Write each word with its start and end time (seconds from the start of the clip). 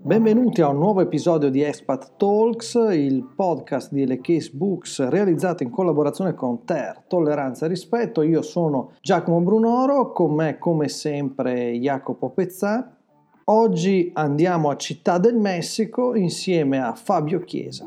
Benvenuti 0.00 0.62
a 0.62 0.68
un 0.68 0.78
nuovo 0.78 1.02
episodio 1.02 1.50
di 1.50 1.60
Expat 1.60 2.16
Talks, 2.16 2.72
il 2.90 3.34
podcast 3.36 3.92
di 3.92 4.06
Le 4.06 4.18
Case 4.22 4.50
Books 4.54 5.06
realizzato 5.10 5.62
in 5.62 5.68
collaborazione 5.68 6.32
con 6.32 6.64
TER, 6.64 7.04
Tolleranza 7.06 7.66
e 7.66 7.68
Rispetto. 7.68 8.22
Io 8.22 8.40
sono 8.40 8.92
Giacomo 9.02 9.42
Brunoro, 9.42 10.12
con 10.12 10.32
me 10.34 10.56
come 10.56 10.88
sempre 10.88 11.72
Jacopo 11.72 12.30
Pezzà. 12.30 12.96
Oggi 13.44 14.10
andiamo 14.14 14.70
a 14.70 14.76
Città 14.76 15.18
del 15.18 15.36
Messico 15.36 16.14
insieme 16.14 16.82
a 16.82 16.94
Fabio 16.94 17.40
Chiesa. 17.40 17.86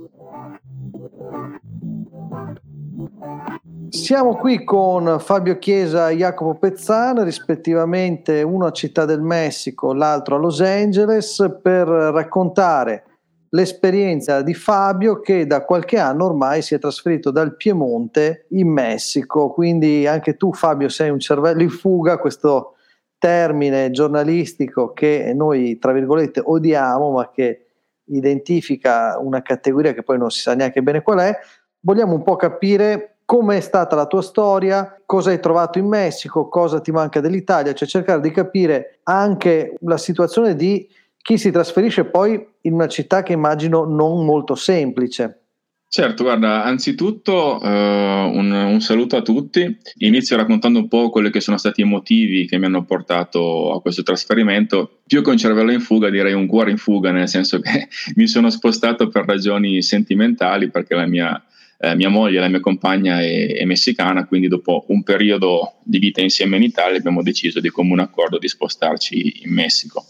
Siamo 3.91 4.37
qui 4.37 4.63
con 4.63 5.17
Fabio 5.19 5.59
Chiesa 5.59 6.09
e 6.09 6.15
Jacopo 6.15 6.57
Pezzana, 6.57 7.25
rispettivamente 7.25 8.41
uno 8.41 8.67
a 8.67 8.71
Città 8.71 9.03
del 9.03 9.19
Messico, 9.19 9.93
l'altro 9.93 10.37
a 10.37 10.39
Los 10.39 10.61
Angeles, 10.61 11.57
per 11.61 11.89
raccontare 11.89 13.03
l'esperienza 13.49 14.43
di 14.43 14.53
Fabio 14.53 15.19
che 15.19 15.45
da 15.45 15.65
qualche 15.65 15.99
anno 15.99 16.23
ormai 16.23 16.61
si 16.61 16.73
è 16.73 16.79
trasferito 16.79 17.31
dal 17.31 17.57
Piemonte 17.57 18.45
in 18.51 18.69
Messico. 18.69 19.51
Quindi 19.51 20.07
anche 20.07 20.37
tu 20.37 20.53
Fabio 20.53 20.87
sei 20.87 21.09
un 21.09 21.19
cervello 21.19 21.61
in 21.61 21.69
fuga, 21.69 22.17
questo 22.17 22.75
termine 23.17 23.91
giornalistico 23.91 24.93
che 24.93 25.33
noi 25.35 25.77
tra 25.79 25.91
virgolette 25.91 26.41
odiamo 26.41 27.11
ma 27.11 27.29
che 27.29 27.65
identifica 28.05 29.19
una 29.19 29.41
categoria 29.41 29.93
che 29.93 30.01
poi 30.01 30.17
non 30.17 30.31
si 30.31 30.39
sa 30.39 30.55
neanche 30.55 30.81
bene 30.81 31.01
qual 31.01 31.19
è. 31.19 31.37
Vogliamo 31.81 32.13
un 32.13 32.23
po' 32.23 32.37
capire 32.37 33.10
come 33.31 33.55
è 33.55 33.61
stata 33.61 33.95
la 33.95 34.07
tua 34.07 34.21
storia, 34.21 35.01
cosa 35.05 35.29
hai 35.29 35.39
trovato 35.39 35.79
in 35.79 35.87
Messico, 35.87 36.49
cosa 36.49 36.81
ti 36.81 36.91
manca 36.91 37.21
dell'Italia, 37.21 37.73
cioè 37.73 37.87
cercare 37.87 38.19
di 38.19 38.29
capire 38.29 38.99
anche 39.03 39.75
la 39.83 39.97
situazione 39.97 40.53
di 40.53 40.85
chi 41.17 41.37
si 41.37 41.49
trasferisce 41.49 42.03
poi 42.03 42.45
in 42.63 42.73
una 42.73 42.89
città 42.89 43.23
che 43.23 43.31
immagino 43.31 43.85
non 43.85 44.25
molto 44.25 44.55
semplice. 44.55 45.43
Certo, 45.87 46.23
guarda, 46.23 46.65
anzitutto 46.65 47.57
uh, 47.61 47.67
un, 47.67 48.51
un, 48.51 48.81
saluto 48.81 49.15
a 49.15 49.21
tutti. 49.21 49.77
Inizio 49.99 50.35
raccontando 50.35 50.79
un 50.79 50.89
po' 50.89 51.09
quelli 51.09 51.29
che 51.29 51.39
sono 51.39 51.57
stati 51.57 51.79
i 51.79 51.85
motivi 51.85 52.45
che 52.45 52.57
mi 52.57 52.65
hanno 52.65 52.83
portato 52.83 53.73
a 53.73 53.79
questo 53.79 54.03
trasferimento. 54.03 54.99
Più 55.07 55.21
che 55.21 55.29
un 55.29 55.37
cervello 55.37 55.71
in 55.71 55.79
fuga, 55.79 56.09
direi 56.09 56.33
un 56.33 56.47
cuore 56.47 56.71
in 56.71 56.77
fuga, 56.77 57.11
nel 57.11 57.29
senso 57.29 57.61
che 57.61 57.87
mi 58.15 58.27
sono 58.27 58.49
spostato 58.49 59.07
per 59.07 59.23
ragioni 59.23 59.81
sentimentali, 59.81 60.69
perché 60.69 60.95
la 60.95 61.07
mia 61.07 61.41
eh, 61.83 61.95
mia 61.95 62.09
moglie, 62.09 62.39
la 62.39 62.47
mia 62.47 62.59
compagna 62.59 63.19
è, 63.21 63.55
è, 63.55 63.65
messicana, 63.65 64.27
quindi 64.27 64.47
dopo 64.47 64.85
un 64.89 65.01
periodo 65.01 65.77
di 65.83 65.97
vita 65.97 66.21
insieme 66.21 66.57
in 66.57 66.63
Italia 66.63 66.99
abbiamo 66.99 67.23
deciso 67.23 67.59
di 67.59 67.69
comune 67.69 68.03
accordo 68.03 68.37
di 68.37 68.47
spostarci 68.47 69.41
in 69.43 69.51
Messico. 69.51 70.05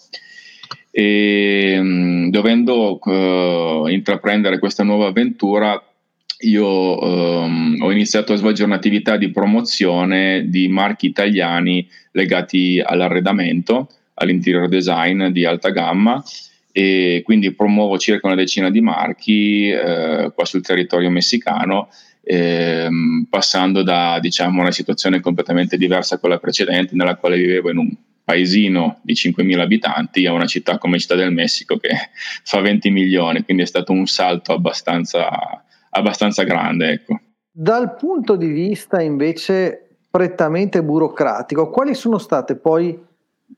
E, 0.91 1.77
mm, 1.79 2.29
dovendo 2.29 2.99
uh, 3.01 3.87
intraprendere 3.87 4.59
questa 4.59 4.83
nuova 4.83 5.07
avventura, 5.07 5.81
io 6.39 6.99
um, 6.99 7.77
ho 7.79 7.91
iniziato 7.91 8.33
a 8.33 8.35
svolgere 8.35 8.67
un'attività 8.67 9.15
di 9.15 9.31
promozione 9.31 10.49
di 10.49 10.67
marchi 10.67 11.05
italiani 11.05 11.87
legati 12.11 12.81
all'arredamento, 12.83 13.87
all'interior 14.15 14.67
design 14.67 15.27
di 15.27 15.45
alta 15.45 15.69
gamma 15.69 16.21
e 16.71 17.21
quindi 17.23 17.53
promuovo 17.53 17.97
circa 17.97 18.27
una 18.27 18.35
decina 18.35 18.69
di 18.69 18.81
marchi 18.81 19.69
eh, 19.69 20.31
qua 20.33 20.45
sul 20.45 20.61
territorio 20.61 21.09
messicano, 21.09 21.89
ehm, 22.23 23.27
passando 23.29 23.83
da 23.83 24.19
diciamo, 24.19 24.61
una 24.61 24.71
situazione 24.71 25.19
completamente 25.19 25.77
diversa 25.77 26.15
a 26.15 26.19
quella 26.19 26.39
precedente, 26.39 26.95
nella 26.95 27.15
quale 27.15 27.37
vivevo 27.37 27.69
in 27.69 27.77
un 27.77 27.95
paesino 28.23 28.99
di 29.01 29.13
5.000 29.13 29.59
abitanti 29.59 30.25
a 30.25 30.33
una 30.33 30.45
città 30.45 30.77
come 30.77 30.99
Città 30.99 31.15
del 31.15 31.33
Messico 31.33 31.77
che 31.77 31.89
fa 32.43 32.61
20 32.61 32.89
milioni, 32.89 33.43
quindi 33.43 33.63
è 33.63 33.67
stato 33.67 33.91
un 33.91 34.05
salto 34.05 34.53
abbastanza, 34.53 35.29
abbastanza 35.89 36.43
grande. 36.43 36.91
Ecco. 36.91 37.19
Dal 37.51 37.95
punto 37.95 38.37
di 38.37 38.47
vista 38.47 39.01
invece 39.01 39.97
prettamente 40.09 40.81
burocratico, 40.83 41.69
quali 41.69 41.93
sono 41.93 42.17
state 42.17 42.55
poi 42.55 42.97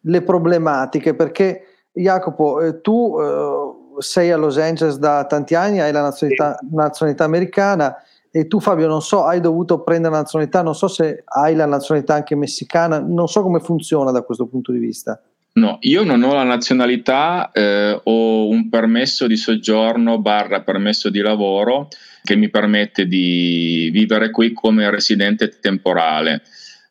le 0.02 0.22
problematiche? 0.22 1.14
Perché 1.14 1.73
Jacopo, 1.94 2.62
eh, 2.62 2.81
tu 2.81 3.18
eh, 3.20 4.02
sei 4.02 4.31
a 4.31 4.38
Los 4.38 4.58
Angeles 4.58 4.98
da 4.98 5.26
tanti 5.26 5.56
anni, 5.56 5.80
hai 5.80 5.92
la 5.92 6.02
nazionalità, 6.02 6.58
sì. 6.59 6.68
nazionalità, 6.72 7.24
americana 7.24 7.96
e 8.31 8.48
tu 8.48 8.59
Fabio 8.59 8.88
non 8.88 9.02
so, 9.02 9.26
hai 9.26 9.40
dovuto 9.40 9.84
prendere 9.84 10.14
la 10.14 10.22
nazionalità, 10.22 10.64
non 10.64 10.74
so 10.74 10.88
se 10.88 11.24
hai 11.24 11.56
la 11.56 11.68
nazionalità 11.68 12.16
anche 12.16 12.36
messicana, 12.36 13.00
non 13.00 13.28
so 13.28 13.44
come 13.44 13.59
funziona 13.59 14.09
da 14.09 14.24
questo 14.24 14.48
punto 14.48 14.72
di 14.72 14.80
vista. 14.80 15.22
No, 15.56 15.78
io 15.81 16.04
non 16.04 16.24
ho 16.24 16.34
la 16.34 16.44
nazionalità, 16.44 17.52
eh, 17.52 18.00
ho 18.04 18.48
un 18.48 18.70
permesso 18.70 19.28
di 19.28 19.36
soggiorno 19.36 20.18
barra 20.18 20.62
permesso 20.62 21.12
di 21.12 21.20
lavoro 21.20 21.90
che 22.24 22.36
mi 22.36 22.50
permette 22.50 23.06
di 23.06 23.92
vivere 23.94 24.31
qui 24.31 24.52
come 24.52 24.90
residente 24.90 25.60
temporale 25.60 26.42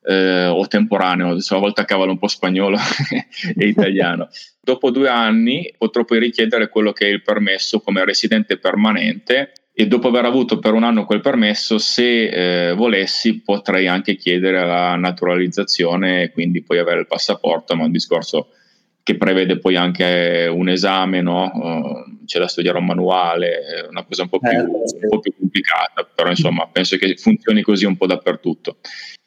eh, 0.04 0.46
o 0.46 0.66
temporaneo, 0.66 1.30
adesso 1.30 1.56
a 1.56 1.60
volte 1.60 1.84
cavalo 1.84 2.10
un 2.12 2.18
po' 2.18 2.28
spagnolo 2.28 2.78
e 3.56 3.66
italiano. 3.66 4.28
Dopo 4.60 4.90
due 4.90 5.08
anni 5.08 5.72
potrò 5.76 6.04
poi 6.04 6.18
richiedere 6.18 6.68
quello 6.68 6.92
che 6.92 7.06
è 7.06 7.10
il 7.10 7.22
permesso 7.22 7.80
come 7.80 8.04
residente 8.04 8.58
permanente 8.58 9.52
e 9.74 9.86
dopo 9.86 10.08
aver 10.08 10.26
avuto 10.26 10.58
per 10.58 10.74
un 10.74 10.84
anno 10.84 11.06
quel 11.06 11.20
permesso, 11.20 11.78
se 11.78 12.68
eh, 12.68 12.74
volessi, 12.74 13.40
potrei 13.40 13.88
anche 13.88 14.16
chiedere 14.16 14.64
la 14.66 14.96
naturalizzazione 14.96 16.24
e 16.24 16.30
quindi 16.30 16.62
poi 16.62 16.78
avere 16.78 17.00
il 17.00 17.06
passaporto, 17.06 17.74
ma 17.74 17.82
è 17.82 17.86
un 17.86 17.92
discorso 17.92 18.48
che 19.02 19.16
prevede 19.16 19.58
poi 19.58 19.76
anche 19.76 20.48
un 20.52 20.68
esame, 20.68 21.20
no? 21.20 21.50
uh, 21.52 22.24
c'è 22.24 22.38
da 22.38 22.46
studiare 22.46 22.78
un 22.78 22.86
manuale, 22.86 23.86
una 23.90 24.04
cosa 24.04 24.22
un 24.22 24.28
po, 24.28 24.38
più, 24.38 24.50
eh, 24.50 24.60
un 24.60 25.08
po' 25.08 25.18
più 25.18 25.34
complicata, 25.36 26.08
però 26.14 26.30
insomma 26.30 26.68
penso 26.70 26.96
che 26.96 27.16
funzioni 27.16 27.62
così 27.62 27.84
un 27.84 27.96
po' 27.96 28.06
dappertutto. 28.06 28.78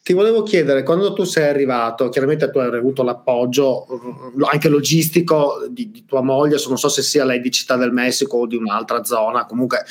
Ti 0.01 0.13
volevo 0.13 0.43
chiedere, 0.43 0.83
quando 0.83 1.13
tu 1.13 1.23
sei 1.23 1.49
arrivato, 1.49 2.09
chiaramente 2.09 2.49
tu 2.51 2.59
hai 2.59 2.73
avuto 2.73 3.01
l'appoggio 3.01 3.87
mm, 4.35 4.43
anche 4.43 4.69
logistico 4.69 5.65
di, 5.69 5.89
di, 5.89 6.05
tua 6.05 6.21
moglie, 6.21 6.57
non 6.67 6.77
so 6.77 6.89
se 6.89 7.01
sia 7.01 7.25
lei 7.25 7.41
di 7.41 7.49
Città 7.49 7.75
del 7.75 7.91
Messico 7.91 8.37
o 8.37 8.47
di 8.47 8.55
un'altra 8.55 9.03
zona, 9.03 9.45
comunque 9.45 9.83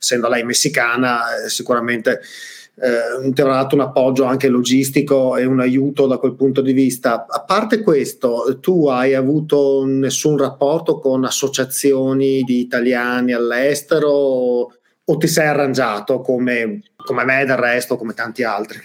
essendo 0.00 0.28
lei 0.28 0.42
messicana 0.42 1.44
eh, 1.44 1.48
sicuramente 1.50 2.20
eh, 2.80 3.32
ti 3.32 3.40
avrà 3.40 3.54
dato 3.54 3.74
un 3.74 3.80
appoggio 3.80 4.24
anche 4.24 4.48
logistico 4.48 5.36
e 5.36 5.44
un 5.44 5.60
aiuto 5.60 6.06
da 6.06 6.18
quel 6.18 6.34
punto 6.34 6.60
di 6.60 6.72
vista. 6.72 7.26
A 7.28 7.42
parte 7.42 7.82
questo, 7.82 8.58
tu 8.60 8.86
hai 8.86 9.14
avuto 9.14 9.84
nessun 9.84 10.36
rapporto 10.36 10.98
con 11.00 11.24
associazioni 11.24 12.42
di 12.42 12.60
italiani 12.60 13.32
all'estero 13.32 14.08
o, 14.10 14.72
o 15.04 15.16
ti 15.16 15.26
sei 15.26 15.48
arrangiato 15.48 16.20
come, 16.20 16.82
come 16.96 17.24
me 17.24 17.44
del 17.44 17.56
resto, 17.56 17.96
come 17.96 18.14
tanti 18.14 18.44
altri? 18.44 18.78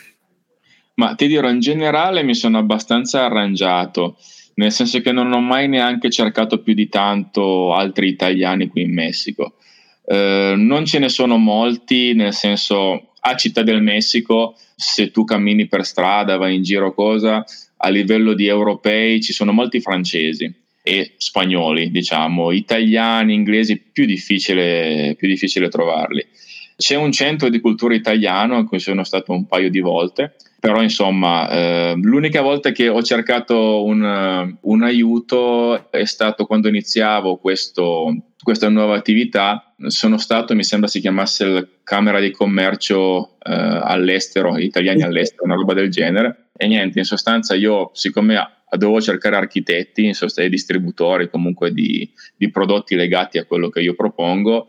Ma 0.96 1.16
ti 1.16 1.28
dirò, 1.28 1.50
in 1.50 1.60
generale 1.60 2.24
mi 2.24 2.36
sono 2.36 2.58
abbastanza 2.58 3.26
arrangiato, 3.26 4.18
nel 4.56 4.72
senso 4.72 5.02
che 5.02 5.12
non 5.12 5.32
ho 5.32 5.40
mai 5.40 5.68
neanche 5.68 6.10
cercato 6.10 6.62
più 6.62 6.74
di 6.74 6.90
tanto 6.90 7.74
altri 7.74 8.08
italiani 8.08 8.68
qui 8.68 8.84
in 8.84 8.94
Messico. 8.94 9.54
Eh, 10.06 10.54
non 10.58 10.86
ce 10.86 11.00
ne 11.00 11.10
sono 11.10 11.38
molti, 11.38 12.14
nel 12.14 12.34
senso 12.34 13.13
a 13.26 13.36
Città 13.36 13.64
del 13.64 13.82
Messico, 13.82 14.58
se 14.76 15.12
tu 15.12 15.24
cammini 15.24 15.68
per 15.68 15.86
strada, 15.86 16.38
vai 16.38 16.56
in 16.56 16.64
giro 16.64 16.94
cosa, 16.94 17.44
a 17.78 17.90
livello 17.90 18.34
di 18.34 18.48
europei 18.48 19.22
ci 19.22 19.32
sono 19.32 19.54
molti 19.54 19.80
francesi 19.80 20.54
e 20.84 21.14
spagnoli, 21.18 21.90
diciamo, 21.90 22.52
italiani, 22.52 23.34
inglesi, 23.34 23.78
più 23.78 24.06
difficile, 24.06 25.16
più 25.18 25.30
difficile 25.30 25.70
trovarli. 25.70 26.26
C'è 26.76 26.96
un 26.96 27.14
centro 27.14 27.48
di 27.48 27.62
cultura 27.62 27.96
italiano 27.96 28.58
in 28.58 28.66
cui 28.66 28.80
sono 28.80 29.06
stato 29.06 29.32
un 29.32 29.46
paio 29.46 29.70
di 29.70 29.80
volte, 29.80 30.36
però 30.64 30.82
insomma 30.82 31.50
eh, 31.50 31.94
l'unica 32.02 32.40
volta 32.40 32.72
che 32.72 32.88
ho 32.88 33.04
cercato 33.04 33.84
un, 33.84 34.56
un, 34.62 34.82
aiuto 34.82 35.92
è 35.92 36.06
stato 36.06 36.46
quando 36.46 36.70
iniziavo 36.70 37.36
questo, 37.36 38.28
questa 38.42 38.70
nuova 38.70 38.96
attività. 38.96 39.74
Sono 39.88 40.18
stato, 40.18 40.56
mi 40.56 40.64
sembra 40.64 40.88
si 40.88 41.02
chiamasse 41.02 41.46
la 41.46 41.68
Camera 41.84 42.22
di 42.22 42.32
Commercio 42.32 43.36
eh, 43.40 43.52
all'estero, 43.52 44.58
italiani 44.58 45.02
all'estero, 45.02 45.44
una 45.44 45.56
roba 45.56 45.74
del 45.74 45.90
genere. 45.90 46.52
E 46.56 46.66
niente, 46.68 46.98
in 47.00 47.04
sostanza 47.04 47.56
io, 47.56 47.90
siccome 47.92 48.38
dovevo 48.78 49.02
cercare 49.02 49.36
architetti, 49.36 50.06
in 50.06 50.14
sostanza 50.14 50.50
distributori 50.50 51.30
comunque 51.30 51.74
di, 51.74 52.10
di 52.38 52.50
prodotti 52.50 52.96
legati 52.96 53.38
a 53.38 53.44
quello 53.44 53.68
che 53.68 53.82
io 53.82 53.96
propongo, 53.96 54.68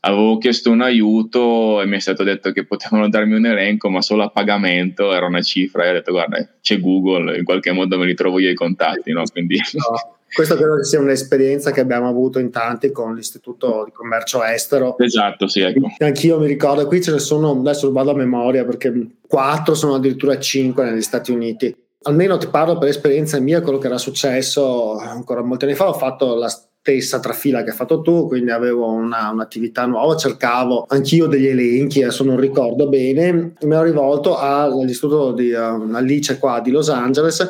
avevo 0.00 0.38
chiesto 0.38 0.70
un 0.70 0.80
aiuto 0.80 1.80
e 1.80 1.86
mi 1.86 1.96
è 1.96 1.98
stato 1.98 2.22
detto 2.22 2.52
che 2.52 2.64
potevano 2.64 3.08
darmi 3.08 3.34
un 3.34 3.46
elenco, 3.46 3.90
ma 3.90 4.00
solo 4.00 4.22
a 4.22 4.30
pagamento 4.30 5.12
era 5.12 5.26
una 5.26 5.42
cifra. 5.42 5.84
E 5.84 5.90
ho 5.90 5.92
detto, 5.92 6.12
guarda, 6.12 6.46
c'è 6.60 6.80
Google, 6.80 7.36
in 7.36 7.44
qualche 7.44 7.72
modo 7.72 7.98
me 7.98 8.06
li 8.06 8.14
trovo 8.14 8.38
io 8.38 8.50
i 8.50 8.54
contatti. 8.54 9.12
No? 9.12 9.22
Quindi... 9.30 9.58
No, 9.72 10.18
questa 10.32 10.54
credo 10.54 10.76
che 10.76 10.84
sia 10.84 11.00
un'esperienza 11.00 11.72
che 11.72 11.80
abbiamo 11.80 12.08
avuto 12.08 12.38
in 12.38 12.52
tanti 12.52 12.92
con 12.92 13.16
l'Istituto 13.16 13.82
di 13.84 13.90
Commercio 13.90 14.44
Estero. 14.44 14.96
Esatto, 14.98 15.48
sì, 15.48 15.60
ecco. 15.60 15.88
Anch'io 15.98 16.38
mi 16.38 16.46
ricordo, 16.46 16.86
qui 16.86 17.02
ce 17.02 17.10
ne 17.10 17.18
sono, 17.18 17.50
adesso 17.50 17.90
vado 17.90 18.12
a 18.12 18.14
memoria 18.14 18.64
perché 18.64 18.92
quattro 19.26 19.74
sono 19.74 19.96
addirittura 19.96 20.38
cinque 20.38 20.84
negli 20.84 21.02
Stati 21.02 21.32
Uniti 21.32 21.74
almeno 22.02 22.38
ti 22.38 22.46
parlo 22.46 22.78
per 22.78 22.88
esperienza 22.88 23.38
mia, 23.40 23.60
quello 23.60 23.78
che 23.78 23.86
era 23.86 23.98
successo 23.98 24.96
ancora 24.96 25.42
molti 25.42 25.64
anni 25.66 25.74
fa, 25.74 25.88
ho 25.88 25.92
fatto 25.92 26.34
la 26.34 26.48
stessa 26.82 27.20
trafila 27.20 27.62
che 27.62 27.70
hai 27.70 27.76
fatto 27.76 28.00
tu, 28.00 28.26
quindi 28.26 28.50
avevo 28.50 28.90
una, 28.90 29.28
un'attività 29.30 29.84
nuova, 29.84 30.16
cercavo 30.16 30.86
anch'io 30.88 31.26
degli 31.26 31.46
elenchi, 31.46 32.02
adesso 32.02 32.24
non 32.24 32.40
ricordo 32.40 32.88
bene, 32.88 33.52
mi 33.60 33.74
ero 33.74 33.82
rivolto 33.82 34.38
all'istituto 34.38 35.32
di 35.32 35.52
uh, 35.52 35.88
Alice 35.92 36.38
qua 36.38 36.60
di 36.60 36.70
Los 36.70 36.88
Angeles 36.88 37.48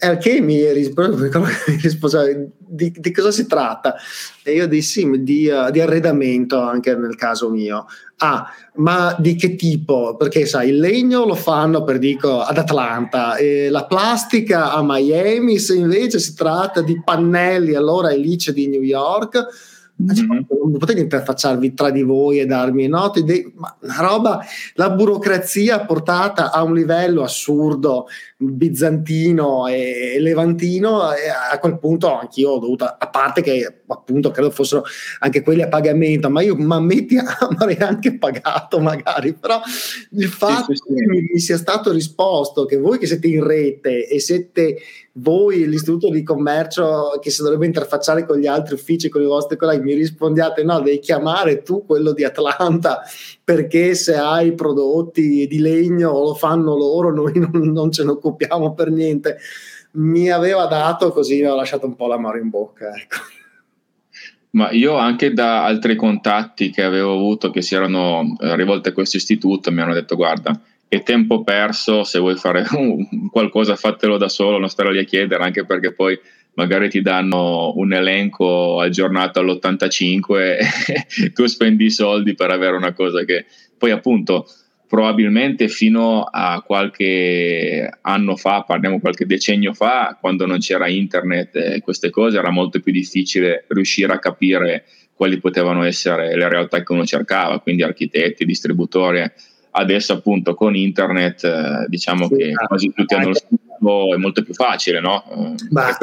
al 0.00 0.18
che 0.18 0.40
mi 0.40 0.70
rispose 0.72 2.52
di, 2.58 2.92
di, 2.96 3.10
cosa 3.12 3.30
si 3.30 3.46
tratta 3.46 3.94
e 4.42 4.52
io 4.52 4.66
dissi 4.66 5.08
di, 5.22 5.48
uh, 5.48 5.70
di 5.70 5.80
arredamento 5.80 6.60
anche 6.60 6.94
nel 6.94 7.16
caso 7.16 7.50
mio 7.50 7.86
Ah, 8.22 8.52
ma 8.74 9.16
di 9.18 9.34
che 9.34 9.54
tipo? 9.56 10.14
Perché 10.14 10.44
sai, 10.44 10.68
il 10.68 10.78
legno 10.78 11.24
lo 11.24 11.34
fanno 11.34 11.84
per 11.84 11.96
dico 11.98 12.42
ad 12.42 12.58
Atlanta, 12.58 13.36
la 13.70 13.86
plastica 13.86 14.74
a 14.74 14.82
Miami, 14.84 15.58
se 15.58 15.76
invece 15.76 16.18
si 16.18 16.34
tratta 16.34 16.82
di 16.82 17.00
pannelli 17.02 17.74
allora 17.74 18.12
Elice 18.12 18.52
di 18.52 18.68
New 18.68 18.82
York, 18.82 19.46
Mm-hmm. 20.00 20.44
Non 20.48 20.78
potete 20.78 21.00
interfacciarvi 21.00 21.74
tra 21.74 21.90
di 21.90 22.02
voi 22.02 22.40
e 22.40 22.46
darmi 22.46 22.88
note, 22.88 23.52
ma 23.54 23.76
una 23.80 23.98
roba, 23.98 24.40
la 24.74 24.88
burocrazia 24.90 25.84
portata 25.84 26.50
a 26.50 26.62
un 26.62 26.72
livello 26.72 27.22
assurdo, 27.22 28.06
bizantino 28.42 29.66
e 29.66 30.16
levantino, 30.18 31.12
e 31.12 31.28
a 31.28 31.58
quel 31.58 31.78
punto 31.78 32.14
anch'io 32.14 32.52
ho 32.52 32.58
dovuto, 32.58 32.84
a 32.84 33.08
parte 33.08 33.42
che 33.42 33.82
appunto 33.86 34.30
credo 34.30 34.50
fossero 34.50 34.82
anche 35.18 35.42
quelli 35.42 35.60
a 35.62 35.68
pagamento, 35.68 36.30
ma 36.30 36.40
io 36.40 36.56
ma 36.56 36.80
metti 36.80 37.18
avrei 37.18 37.76
anche 37.80 38.16
pagato 38.16 38.80
magari, 38.80 39.34
però 39.34 39.60
il 40.12 40.28
fatto 40.28 40.74
sì, 40.74 40.82
sì, 40.82 40.82
sì. 40.88 40.94
che 40.94 41.06
mi, 41.06 41.28
mi 41.32 41.38
sia 41.38 41.58
stato 41.58 41.92
risposto 41.92 42.64
che 42.64 42.78
voi 42.78 42.98
che 42.98 43.06
siete 43.06 43.26
in 43.26 43.44
rete 43.44 44.08
e 44.08 44.18
siete 44.20 44.76
voi, 45.14 45.68
l'istituto 45.68 46.08
di 46.08 46.22
commercio 46.22 47.18
che 47.20 47.30
si 47.30 47.42
dovrebbe 47.42 47.66
interfacciare 47.66 48.24
con 48.24 48.38
gli 48.38 48.46
altri 48.46 48.74
uffici, 48.74 49.08
con 49.08 49.20
i 49.20 49.26
vostri 49.26 49.56
colleghi, 49.56 49.82
mi 49.82 49.94
rispondiate 49.94 50.62
no, 50.62 50.80
devi 50.80 51.00
chiamare 51.00 51.62
tu 51.62 51.84
quello 51.84 52.12
di 52.12 52.24
Atlanta 52.24 53.02
perché 53.50 53.96
se 53.96 54.14
hai 54.14 54.54
prodotti 54.54 55.48
di 55.48 55.58
legno 55.58 56.12
lo 56.12 56.34
fanno 56.34 56.76
loro, 56.76 57.12
noi 57.12 57.32
non, 57.34 57.72
non 57.72 57.90
ce 57.90 58.04
ne 58.04 58.10
occupiamo 58.10 58.74
per 58.74 58.92
niente. 58.92 59.38
Mi 59.94 60.30
aveva 60.30 60.66
dato 60.66 61.10
così, 61.10 61.40
mi 61.40 61.46
ha 61.46 61.54
lasciato 61.56 61.84
un 61.84 61.96
po' 61.96 62.06
l'amaro 62.06 62.38
in 62.38 62.48
bocca. 62.48 62.94
Ecco. 62.94 63.16
Ma 64.50 64.70
io 64.70 64.94
anche 64.94 65.32
da 65.32 65.64
altri 65.64 65.96
contatti 65.96 66.70
che 66.70 66.84
avevo 66.84 67.12
avuto 67.12 67.50
che 67.50 67.60
si 67.60 67.74
erano 67.74 68.36
eh, 68.38 68.54
rivolti 68.54 68.90
a 68.90 68.92
questo 68.92 69.16
istituto 69.16 69.72
mi 69.72 69.80
hanno 69.80 69.94
detto 69.94 70.14
guarda, 70.14 70.60
è 70.86 71.02
tempo 71.02 71.42
perso, 71.42 72.04
se 72.04 72.20
vuoi 72.20 72.36
fare 72.36 72.64
qualcosa 73.32 73.74
fatelo 73.74 74.16
da 74.16 74.28
solo, 74.28 74.58
non 74.58 74.68
stare 74.68 74.92
lì 74.92 75.00
a 75.00 75.04
chiedere, 75.04 75.42
anche 75.42 75.64
perché 75.64 75.92
poi 75.92 76.16
magari 76.54 76.88
ti 76.88 77.00
danno 77.00 77.72
un 77.76 77.92
elenco 77.92 78.80
aggiornato 78.80 79.40
all'85 79.40 80.58
e 81.18 81.32
tu 81.32 81.46
spendi 81.46 81.86
i 81.86 81.90
soldi 81.90 82.34
per 82.34 82.50
avere 82.50 82.76
una 82.76 82.92
cosa 82.92 83.24
che 83.24 83.46
poi 83.76 83.90
appunto 83.90 84.46
probabilmente 84.90 85.68
fino 85.68 86.24
a 86.24 86.62
qualche 86.66 87.88
anno 88.00 88.34
fa, 88.34 88.62
parliamo 88.62 88.98
qualche 88.98 89.24
decennio 89.24 89.72
fa, 89.72 90.18
quando 90.20 90.46
non 90.46 90.58
c'era 90.58 90.88
internet 90.88 91.54
e 91.54 91.80
queste 91.80 92.10
cose, 92.10 92.38
era 92.38 92.50
molto 92.50 92.80
più 92.80 92.90
difficile 92.90 93.66
riuscire 93.68 94.12
a 94.12 94.18
capire 94.18 94.86
quali 95.14 95.38
potevano 95.38 95.84
essere 95.84 96.34
le 96.34 96.48
realtà 96.48 96.82
che 96.82 96.92
uno 96.92 97.06
cercava, 97.06 97.60
quindi 97.60 97.84
architetti, 97.84 98.44
distributori. 98.44 99.22
Adesso 99.70 100.14
appunto 100.14 100.54
con 100.54 100.74
internet 100.74 101.44
eh, 101.44 101.86
diciamo 101.86 102.26
sì, 102.26 102.34
che 102.34 102.52
quasi 102.66 102.92
tutti 102.92 103.14
hanno 103.14 103.28
lo 103.28 103.34
sito 103.80 104.14
è 104.14 104.16
molto 104.16 104.42
più 104.42 104.54
facile 104.54 105.00
no? 105.00 105.24
Ma, 105.70 105.96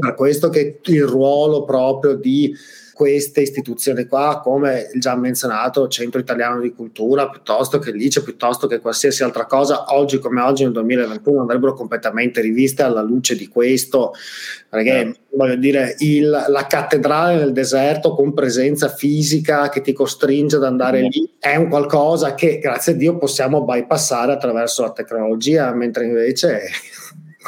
per 0.00 0.14
questo 0.14 0.48
che 0.48 0.80
il 0.82 1.04
ruolo 1.04 1.64
proprio 1.64 2.14
di 2.14 2.54
queste 2.98 3.42
istituzioni 3.42 4.06
qua, 4.06 4.40
come 4.42 4.90
il 4.92 5.00
già 5.00 5.14
menzionato 5.14 5.86
Centro 5.86 6.18
Italiano 6.18 6.58
di 6.58 6.74
Cultura, 6.74 7.28
piuttosto 7.28 7.78
che 7.78 7.92
l'ICE, 7.92 8.24
piuttosto 8.24 8.66
che 8.66 8.80
qualsiasi 8.80 9.22
altra 9.22 9.46
cosa, 9.46 9.94
oggi 9.94 10.18
come 10.18 10.40
oggi 10.40 10.64
nel 10.64 10.72
2021 10.72 11.42
andrebbero 11.42 11.74
completamente 11.74 12.40
riviste 12.40 12.82
alla 12.82 13.00
luce 13.00 13.36
di 13.36 13.46
questo, 13.46 14.14
perché 14.68 15.00
eh. 15.00 15.16
voglio 15.30 15.54
dire, 15.54 15.94
il, 16.00 16.28
la 16.28 16.66
cattedrale 16.66 17.36
nel 17.36 17.52
deserto 17.52 18.16
con 18.16 18.34
presenza 18.34 18.88
fisica 18.88 19.68
che 19.68 19.80
ti 19.80 19.92
costringe 19.92 20.56
ad 20.56 20.64
andare 20.64 20.98
eh. 20.98 21.08
lì 21.08 21.36
è 21.38 21.54
un 21.54 21.68
qualcosa 21.68 22.34
che 22.34 22.58
grazie 22.58 22.94
a 22.94 22.96
Dio 22.96 23.16
possiamo 23.16 23.62
bypassare 23.62 24.32
attraverso 24.32 24.82
la 24.82 24.90
tecnologia, 24.90 25.72
mentre 25.72 26.04
invece 26.04 26.62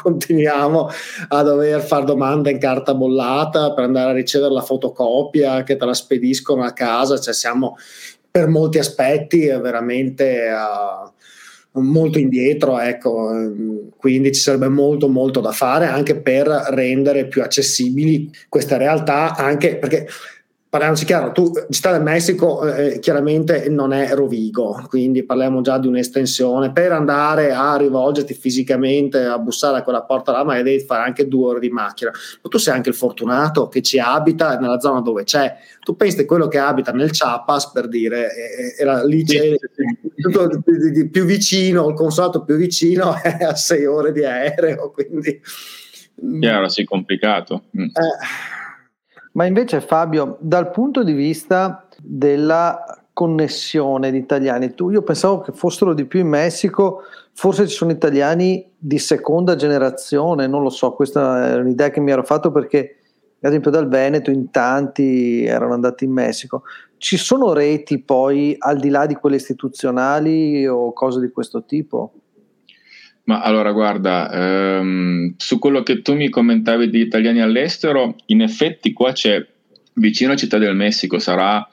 continuiamo 0.00 0.88
a 1.28 1.42
dover 1.42 1.80
fare 1.82 2.04
domande 2.04 2.50
in 2.50 2.58
carta 2.58 2.94
bollata 2.94 3.72
per 3.72 3.84
andare 3.84 4.10
a 4.10 4.14
ricevere 4.14 4.52
la 4.52 4.62
fotocopia 4.62 5.62
che 5.62 5.76
te 5.76 5.84
la 5.84 5.94
spediscono 5.94 6.62
a 6.62 6.72
casa, 6.72 7.18
cioè 7.18 7.34
siamo 7.34 7.76
per 8.30 8.48
molti 8.48 8.78
aspetti 8.78 9.46
veramente 9.46 10.48
uh, 10.50 11.80
molto 11.80 12.18
indietro, 12.18 12.78
ecco, 12.78 13.30
quindi 13.96 14.32
ci 14.32 14.40
sarebbe 14.40 14.68
molto 14.68 15.08
molto 15.08 15.40
da 15.40 15.52
fare 15.52 15.86
anche 15.86 16.20
per 16.20 16.46
rendere 16.46 17.26
più 17.26 17.42
accessibili 17.42 18.30
queste 18.48 18.76
realtà, 18.76 19.34
anche 19.36 19.76
perché 19.76 20.06
parliamoci 20.70 21.04
chiaro, 21.04 21.32
tu, 21.32 21.50
Città 21.68 21.90
del 21.90 22.02
Messico 22.02 22.64
eh, 22.64 23.00
chiaramente 23.00 23.68
non 23.68 23.92
è 23.92 24.14
Rovigo, 24.14 24.86
quindi 24.88 25.24
parliamo 25.24 25.62
già 25.62 25.78
di 25.78 25.88
un'estensione. 25.88 26.70
Per 26.70 26.92
andare 26.92 27.50
a 27.52 27.76
rivolgerti 27.76 28.34
fisicamente, 28.34 29.24
a 29.24 29.36
bussare 29.40 29.78
a 29.78 29.82
quella 29.82 30.04
porta 30.04 30.30
là, 30.30 30.44
magari 30.44 30.62
devi 30.62 30.84
fare 30.84 31.02
anche 31.02 31.26
due 31.26 31.50
ore 31.50 31.60
di 31.60 31.70
macchina. 31.70 32.12
Ma 32.12 32.48
tu 32.48 32.56
sei 32.58 32.72
anche 32.72 32.88
il 32.88 32.94
fortunato 32.94 33.66
che 33.66 33.82
ci 33.82 33.98
abita 33.98 34.60
nella 34.60 34.78
zona 34.78 35.00
dove 35.00 35.24
c'è. 35.24 35.56
Tu 35.80 35.96
pensi 35.96 36.24
quello 36.24 36.46
che 36.46 36.58
abita 36.58 36.92
nel 36.92 37.10
Chiapas, 37.10 37.72
per 37.72 37.88
dire, 37.88 38.28
era 38.78 39.02
lì 39.02 39.24
c'è 39.24 39.56
tutto 40.20 40.62
più 41.10 41.24
vicino, 41.24 41.88
il 41.88 41.94
consolato 41.94 42.44
più 42.44 42.54
vicino 42.54 43.12
è 43.20 43.42
a 43.42 43.56
sei 43.56 43.86
ore 43.86 44.12
di 44.12 44.24
aereo, 44.24 44.92
quindi... 44.92 45.40
Chiaro, 46.38 46.68
sì, 46.68 46.84
complicato. 46.84 47.64
Mm. 47.76 47.84
Eh, 47.84 48.58
ma 49.32 49.44
invece 49.44 49.80
Fabio, 49.80 50.36
dal 50.40 50.70
punto 50.70 51.02
di 51.02 51.12
vista 51.12 51.86
della 52.02 53.00
connessione 53.12 54.10
di 54.10 54.18
italiani, 54.18 54.74
tu, 54.74 54.90
io 54.90 55.02
pensavo 55.02 55.40
che 55.40 55.52
fossero 55.52 55.94
di 55.94 56.06
più 56.06 56.20
in 56.20 56.28
Messico, 56.28 57.02
forse 57.32 57.66
ci 57.68 57.76
sono 57.76 57.90
italiani 57.90 58.66
di 58.76 58.98
seconda 58.98 59.56
generazione, 59.56 60.46
non 60.46 60.62
lo 60.62 60.70
so, 60.70 60.92
questa 60.92 61.50
è 61.50 61.54
un'idea 61.56 61.90
che 61.90 62.00
mi 62.00 62.10
ero 62.10 62.24
fatto 62.24 62.50
perché 62.50 62.96
ad 63.42 63.50
esempio 63.50 63.70
dal 63.70 63.88
Veneto 63.88 64.30
in 64.30 64.50
tanti 64.50 65.44
erano 65.44 65.72
andati 65.72 66.04
in 66.04 66.12
Messico. 66.12 66.62
Ci 66.98 67.16
sono 67.16 67.52
reti 67.54 67.98
poi 67.98 68.54
al 68.58 68.78
di 68.78 68.90
là 68.90 69.06
di 69.06 69.14
quelle 69.14 69.36
istituzionali 69.36 70.66
o 70.66 70.92
cose 70.92 71.20
di 71.20 71.30
questo 71.30 71.64
tipo? 71.64 72.12
Ma 73.30 73.42
allora 73.42 73.70
guarda, 73.70 74.28
ehm, 74.28 75.34
su 75.36 75.60
quello 75.60 75.84
che 75.84 76.02
tu 76.02 76.16
mi 76.16 76.28
commentavi 76.28 76.90
di 76.90 76.98
italiani 76.98 77.40
all'estero, 77.40 78.16
in 78.26 78.42
effetti 78.42 78.92
qua 78.92 79.12
c'è 79.12 79.46
vicino 79.94 80.32
a 80.32 80.36
Città 80.36 80.58
del 80.58 80.74
Messico, 80.74 81.20
sarà 81.20 81.64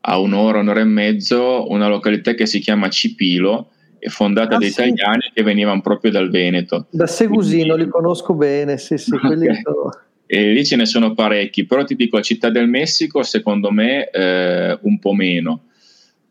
a 0.00 0.18
un'ora, 0.18 0.60
un'ora 0.60 0.80
e 0.80 0.84
mezzo, 0.84 1.70
una 1.70 1.86
località 1.86 2.32
che 2.32 2.46
si 2.46 2.60
chiama 2.60 2.88
Cipilo, 2.88 3.72
è 3.98 4.08
fondata 4.08 4.56
ah, 4.56 4.58
da 4.58 4.64
sì. 4.64 4.70
italiani 4.70 5.30
che 5.34 5.42
venivano 5.42 5.82
proprio 5.82 6.10
dal 6.10 6.30
Veneto. 6.30 6.86
Da 6.88 7.06
Segusino 7.06 7.74
Quindi, 7.74 7.84
li 7.84 7.90
conosco 7.90 8.32
bene, 8.32 8.78
sì, 8.78 8.96
sì, 8.96 9.12
okay. 9.22 9.36
sono... 9.62 9.90
E 10.24 10.50
lì 10.50 10.64
ce 10.64 10.76
ne 10.76 10.86
sono 10.86 11.12
parecchi, 11.12 11.66
però 11.66 11.84
ti 11.84 11.94
dico, 11.94 12.16
a 12.16 12.22
Città 12.22 12.48
del 12.48 12.70
Messico 12.70 13.22
secondo 13.22 13.70
me 13.70 14.08
eh, 14.08 14.78
un 14.80 14.98
po' 14.98 15.12
meno 15.12 15.64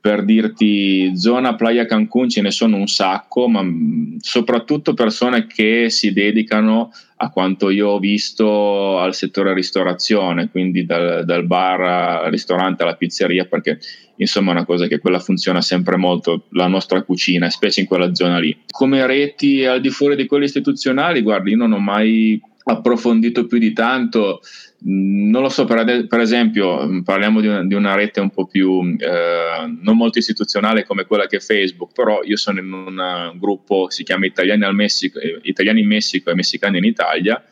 per 0.06 0.24
dirti 0.24 1.18
zona 1.18 1.56
Playa 1.56 1.88
Cancun 1.88 2.30
ce 2.30 2.44
ne 2.44 2.52
sono 2.52 2.78
un 2.78 2.86
sacco, 2.86 3.48
ma 3.48 3.64
mm, 3.64 4.18
soprattutto 4.20 4.94
persone 4.94 5.48
che 5.48 5.90
si 5.90 6.14
dedicano 6.14 6.92
a 7.16 7.32
quanto 7.32 7.72
io 7.72 7.88
ho 7.88 7.98
visto 7.98 9.00
al 9.00 9.16
settore 9.16 9.56
ristorazione, 9.56 10.52
quindi 10.52 10.86
dal, 10.86 11.26
dal 11.26 11.48
bar 11.48 11.82
al 11.82 12.30
ristorante 12.30 12.84
alla 12.84 12.94
pizzeria, 12.94 13.46
perché 13.46 13.80
insomma 14.18 14.52
è 14.52 14.54
una 14.58 14.66
cosa 14.66 14.86
che 14.86 15.00
quella 15.00 15.18
funziona 15.18 15.62
sempre 15.62 15.98
molto, 15.98 16.44
la 16.52 16.68
nostra 16.68 17.02
cucina, 17.02 17.50
specie 17.50 17.82
in 17.82 17.88
quella 17.88 18.14
zona 18.14 18.38
lì. 18.38 18.56
Come 18.70 19.08
reti 19.08 19.66
al 19.66 19.82
di 19.82 19.90
fuori 19.90 20.16
di 20.16 20.28
quelle 20.28 20.46
istituzionali, 20.46 21.24
guardi, 21.24 21.50
io 21.50 21.58
non 21.58 21.72
ho 21.72 21.80
mai 21.80 22.40
approfondito 22.66 23.46
più 23.46 23.58
di 23.58 23.74
tanto 23.74 24.42
Mm, 24.88 25.30
non 25.32 25.42
lo 25.42 25.50
so, 25.50 25.66
per, 25.66 25.80
ad- 25.80 26.08
per 26.08 26.20
esempio, 26.20 26.86
mm, 26.86 27.02
parliamo 27.02 27.42
di 27.42 27.48
una, 27.48 27.66
di 27.66 27.74
una, 27.74 27.96
rete 27.96 28.20
un 28.20 28.30
po' 28.30 28.46
più 28.46 28.96
eh, 29.00 29.78
non 29.82 29.98
molto 29.98 30.20
istituzionale 30.20 30.86
come 30.86 31.06
quella 31.06 31.26
che 31.26 31.38
è 31.38 31.40
Facebook, 31.40 31.92
però 31.94 32.22
io 32.24 32.38
sono 32.38 32.60
in 32.60 32.72
un 32.72 33.32
gruppo, 33.38 33.90
si 33.90 34.04
chiama 34.04 34.26
Italiani, 34.26 34.72
Messico, 34.74 35.20
eh, 35.20 35.40
Italiani 35.44 35.82
in 35.82 35.88
Messico 35.88 36.30
e 36.30 36.36
Messicani 36.36 36.78
in 36.78 36.84
Italia, 36.84 37.44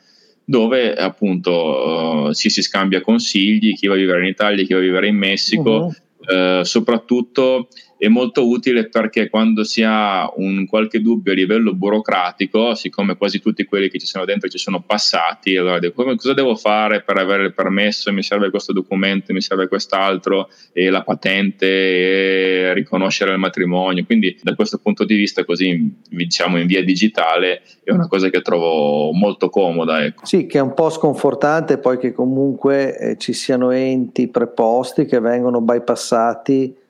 dove 0.46 0.94
appunto 0.94 2.28
uh, 2.28 2.32
si, 2.34 2.50
si 2.50 2.62
scambia 2.62 3.02
consigli, 3.02 3.74
chi 3.74 3.88
va 3.88 3.94
a 3.94 3.98
vivere 3.98 4.20
in 4.20 4.28
Italia, 4.28 4.64
chi 4.64 4.74
va 4.74 4.80
a 4.80 4.84
vivere 4.84 5.08
in 5.08 5.16
Messico, 5.16 5.92
uh-huh. 6.26 6.60
uh, 6.60 6.64
soprattutto 6.64 7.70
è 8.04 8.10
molto 8.10 8.50
utile 8.50 8.90
perché 8.90 9.30
quando 9.30 9.64
si 9.64 9.82
ha 9.82 10.30
un 10.36 10.68
qualche 10.68 11.00
dubbio 11.00 11.32
a 11.32 11.36
livello 11.36 11.74
burocratico, 11.74 12.76
siccome 12.76 13.16
quasi 13.16 13.40
tutti 13.40 13.64
quelli 13.64 13.88
che 13.88 13.98
ci 13.98 14.06
sono 14.06 14.26
dentro 14.26 14.50
ci 14.50 14.58
sono 14.58 14.82
passati, 14.82 15.56
allora 15.56 15.80
come, 15.92 16.18
cosa 16.18 16.34
devo 16.34 16.54
fare 16.58 17.02
per 17.02 17.16
avere 17.16 17.46
il 17.46 17.54
permesso? 17.54 18.12
Mi 18.12 18.22
serve 18.22 18.50
questo 18.50 18.74
documento, 18.74 19.32
mi 19.32 19.40
serve 19.40 19.70
quest'altro, 19.70 20.50
e 20.74 20.90
la 20.90 21.02
patente, 21.02 21.66
e 21.66 22.74
riconoscere 22.74 23.32
il 23.32 23.40
matrimonio. 23.40 24.04
Quindi 24.04 24.38
da 24.42 24.54
questo 24.54 24.80
punto 24.80 25.06
di 25.06 25.16
vista, 25.16 25.46
così 25.46 25.96
diciamo 26.10 26.60
in 26.60 26.68
via 26.68 26.84
digitale, 26.84 27.62
è 27.86 27.92
una 27.92 28.10
cosa 28.10 28.28
che 28.28 28.42
trovo 28.42 29.14
molto 29.14 29.48
comoda. 29.48 30.04
Ecco. 30.04 30.26
Sì, 30.26 30.46
che 30.46 30.58
è 30.58 30.62
un 30.62 30.74
po' 30.74 30.90
sconfortante 30.90 31.78
poi 31.78 31.98
che 31.98 32.12
comunque 32.12 32.98
eh, 32.98 33.18
ci 33.18 33.32
siano 33.32 33.72
enti 33.72 34.28
preposti 34.28 35.06
che 35.06 35.22
vengono 35.22 35.62
bypassati 35.62 36.82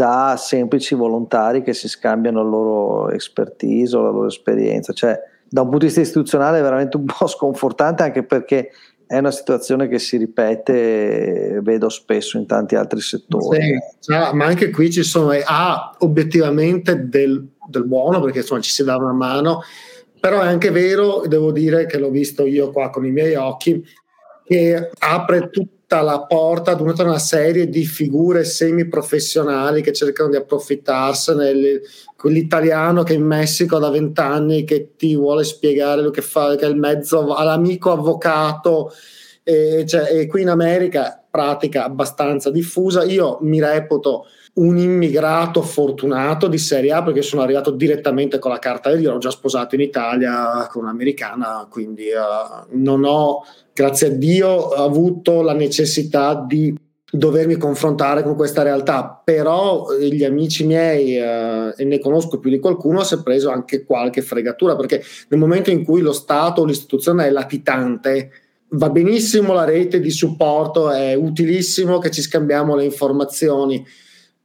da 0.00 0.36
semplici 0.38 0.94
volontari 0.94 1.60
che 1.62 1.74
si 1.74 1.86
scambiano 1.86 2.42
la 2.42 2.48
loro 2.48 3.10
expertise 3.10 3.94
o 3.98 4.00
la 4.00 4.08
loro 4.08 4.28
esperienza. 4.28 4.94
Cioè, 4.94 5.14
da 5.46 5.60
un 5.60 5.68
punto 5.68 5.80
di 5.80 5.86
vista 5.86 6.00
istituzionale 6.00 6.58
è 6.58 6.62
veramente 6.62 6.96
un 6.96 7.04
po' 7.04 7.26
sconfortante 7.28 8.02
anche 8.02 8.24
perché 8.24 8.70
è 9.06 9.18
una 9.18 9.30
situazione 9.30 9.88
che 9.88 9.98
si 9.98 10.16
ripete, 10.16 11.60
vedo 11.62 11.90
spesso 11.90 12.38
in 12.38 12.46
tanti 12.46 12.76
altri 12.76 13.00
settori. 13.00 13.60
Sì, 13.60 13.78
cioè, 13.98 14.32
ma 14.32 14.46
anche 14.46 14.70
qui 14.70 14.90
ci 14.90 15.02
sono, 15.02 15.32
ha 15.44 15.94
obiettivamente 15.98 17.06
del, 17.06 17.46
del 17.68 17.84
buono 17.84 18.22
perché 18.22 18.38
insomma 18.38 18.62
ci 18.62 18.70
si 18.70 18.82
dà 18.82 18.96
una 18.96 19.12
mano, 19.12 19.60
però 20.18 20.40
è 20.40 20.46
anche 20.46 20.70
vero, 20.70 21.24
devo 21.26 21.52
dire 21.52 21.84
che 21.84 21.98
l'ho 21.98 22.10
visto 22.10 22.46
io 22.46 22.70
qua 22.70 22.88
con 22.88 23.04
i 23.04 23.10
miei 23.10 23.34
occhi, 23.34 23.84
che 24.44 24.90
apre 24.98 25.50
tutto 25.50 25.79
tutta 25.90 26.02
la 26.02 26.24
porta 26.24 26.70
ad 26.70 26.80
una 26.80 27.18
serie 27.18 27.68
di 27.68 27.84
figure 27.84 28.44
semiprofessionali 28.44 29.82
che 29.82 29.92
cercano 29.92 30.28
di 30.28 30.36
approfittarsene. 30.36 31.80
Quell'italiano 32.16 33.02
che 33.02 33.14
in 33.14 33.24
Messico 33.24 33.80
da 33.80 33.90
vent'anni 33.90 34.62
che 34.62 34.92
ti 34.96 35.16
vuole 35.16 35.42
spiegare 35.42 36.00
lo 36.02 36.10
che 36.10 36.22
fa, 36.22 36.54
che 36.54 36.64
è 36.64 36.68
il 36.68 36.76
mezzo 36.76 37.34
all'amico 37.34 37.90
avvocato. 37.90 38.92
E, 39.42 39.84
cioè, 39.84 40.12
e 40.12 40.26
qui 40.28 40.42
in 40.42 40.50
America 40.50 41.20
pratica 41.28 41.86
abbastanza 41.86 42.52
diffusa. 42.52 43.02
Io 43.02 43.38
mi 43.40 43.58
reputo 43.58 44.26
un 44.52 44.76
immigrato 44.78 45.62
fortunato 45.62 46.48
di 46.48 46.58
Serie 46.58 46.92
A 46.92 47.02
perché 47.02 47.22
sono 47.22 47.42
arrivato 47.42 47.70
direttamente 47.70 48.38
con 48.38 48.50
la 48.50 48.58
carta 48.58 48.90
io 48.90 49.10
ero 49.10 49.18
già 49.18 49.30
sposato 49.30 49.74
in 49.74 49.80
Italia 49.80 50.66
con 50.70 50.82
un'americana, 50.82 51.66
quindi 51.70 52.06
uh, 52.08 52.66
non 52.76 53.04
ho 53.04 53.44
grazie 53.72 54.08
a 54.08 54.10
Dio, 54.10 54.70
avuto 54.70 55.42
la 55.42 55.54
necessità 55.54 56.44
di 56.46 56.74
dovermi 57.10 57.56
confrontare 57.56 58.22
con 58.22 58.36
questa 58.36 58.62
realtà, 58.62 59.20
però 59.24 59.90
eh, 59.90 60.08
gli 60.08 60.22
amici 60.22 60.64
miei, 60.64 61.16
eh, 61.16 61.74
e 61.76 61.84
ne 61.84 61.98
conosco 61.98 62.38
più 62.38 62.50
di 62.50 62.60
qualcuno, 62.60 63.02
si 63.02 63.14
è 63.14 63.22
preso 63.22 63.50
anche 63.50 63.84
qualche 63.84 64.22
fregatura, 64.22 64.76
perché 64.76 65.02
nel 65.28 65.40
momento 65.40 65.70
in 65.70 65.84
cui 65.84 66.02
lo 66.02 66.12
Stato 66.12 66.62
o 66.62 66.64
l'istituzione 66.64 67.26
è 67.26 67.30
latitante, 67.30 68.30
va 68.70 68.90
benissimo 68.90 69.52
la 69.52 69.64
rete 69.64 69.98
di 69.98 70.10
supporto, 70.10 70.90
è 70.90 71.14
utilissimo 71.14 71.98
che 71.98 72.10
ci 72.10 72.22
scambiamo 72.22 72.76
le 72.76 72.84
informazioni, 72.84 73.84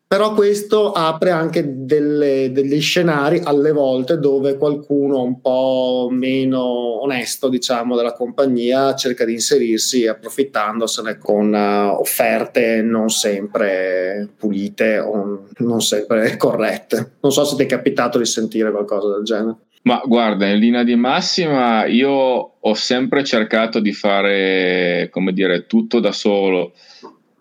però 0.07 0.33
questo 0.33 0.91
apre 0.91 1.31
anche 1.31 1.63
delle, 1.83 2.51
degli 2.51 2.79
scenari 2.79 3.41
alle 3.43 3.71
volte 3.71 4.19
dove 4.19 4.55
qualcuno 4.55 5.23
un 5.23 5.41
po' 5.41 6.09
meno 6.11 7.01
onesto, 7.01 7.49
diciamo, 7.49 7.95
della 7.95 8.13
compagnia 8.13 8.93
cerca 8.93 9.25
di 9.25 9.33
inserirsi 9.33 10.05
approfittandosene 10.05 11.17
con 11.17 11.51
uh, 11.51 11.99
offerte 11.99 12.83
non 12.83 13.09
sempre 13.09 14.29
pulite 14.37 14.99
o 14.99 15.47
non 15.57 15.81
sempre 15.81 16.37
corrette. 16.37 17.13
Non 17.21 17.31
so 17.31 17.43
se 17.43 17.55
ti 17.55 17.63
è 17.63 17.65
capitato 17.65 18.19
di 18.19 18.25
sentire 18.25 18.69
qualcosa 18.69 19.09
del 19.09 19.23
genere. 19.23 19.55
Ma 19.81 20.01
guarda, 20.05 20.47
in 20.47 20.59
linea 20.59 20.83
di 20.83 20.95
massima 20.95 21.85
io 21.85 22.11
ho 22.59 22.73
sempre 22.73 23.23
cercato 23.23 23.79
di 23.79 23.91
fare, 23.91 25.09
come 25.11 25.31
dire, 25.31 25.65
tutto 25.65 25.99
da 25.99 26.11
solo 26.11 26.73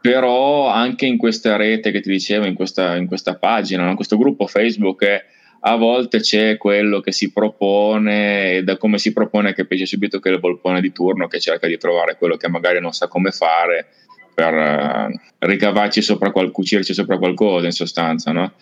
però 0.04 0.68
anche 0.68 1.06
in 1.06 1.16
questa 1.16 1.56
rete 1.56 1.90
che 1.90 2.02
ti 2.02 2.10
dicevo, 2.10 2.44
in 2.44 2.52
questa, 2.52 2.94
in 2.96 3.06
questa 3.06 3.38
pagina, 3.38 3.88
in 3.88 3.94
questo 3.94 4.18
gruppo 4.18 4.46
Facebook, 4.46 5.00
eh, 5.00 5.24
a 5.60 5.76
volte 5.76 6.20
c'è 6.20 6.58
quello 6.58 7.00
che 7.00 7.10
si 7.10 7.32
propone 7.32 8.56
e 8.56 8.62
da 8.64 8.76
come 8.76 8.98
si 8.98 9.14
propone 9.14 9.54
capisce 9.54 9.86
subito 9.86 10.20
che 10.20 10.28
è 10.28 10.32
il 10.34 10.40
volpone 10.40 10.82
di 10.82 10.92
turno 10.92 11.26
che 11.26 11.40
cerca 11.40 11.66
di 11.66 11.78
trovare 11.78 12.18
quello 12.18 12.36
che 12.36 12.50
magari 12.50 12.82
non 12.82 12.92
sa 12.92 13.08
come 13.08 13.30
fare 13.30 13.86
per 14.34 14.52
uh, 14.52 15.18
ricavarci 15.38 16.02
sopra, 16.02 16.32
qual- 16.32 16.50
cucirci 16.50 16.92
sopra 16.92 17.16
qualcosa 17.16 17.64
in 17.64 17.72
sostanza, 17.72 18.30
no? 18.30 18.52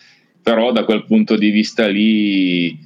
Però 0.41 0.71
da 0.71 0.85
quel 0.85 1.03
punto 1.03 1.35
di 1.35 1.49
vista 1.49 1.85
lì 1.87 2.79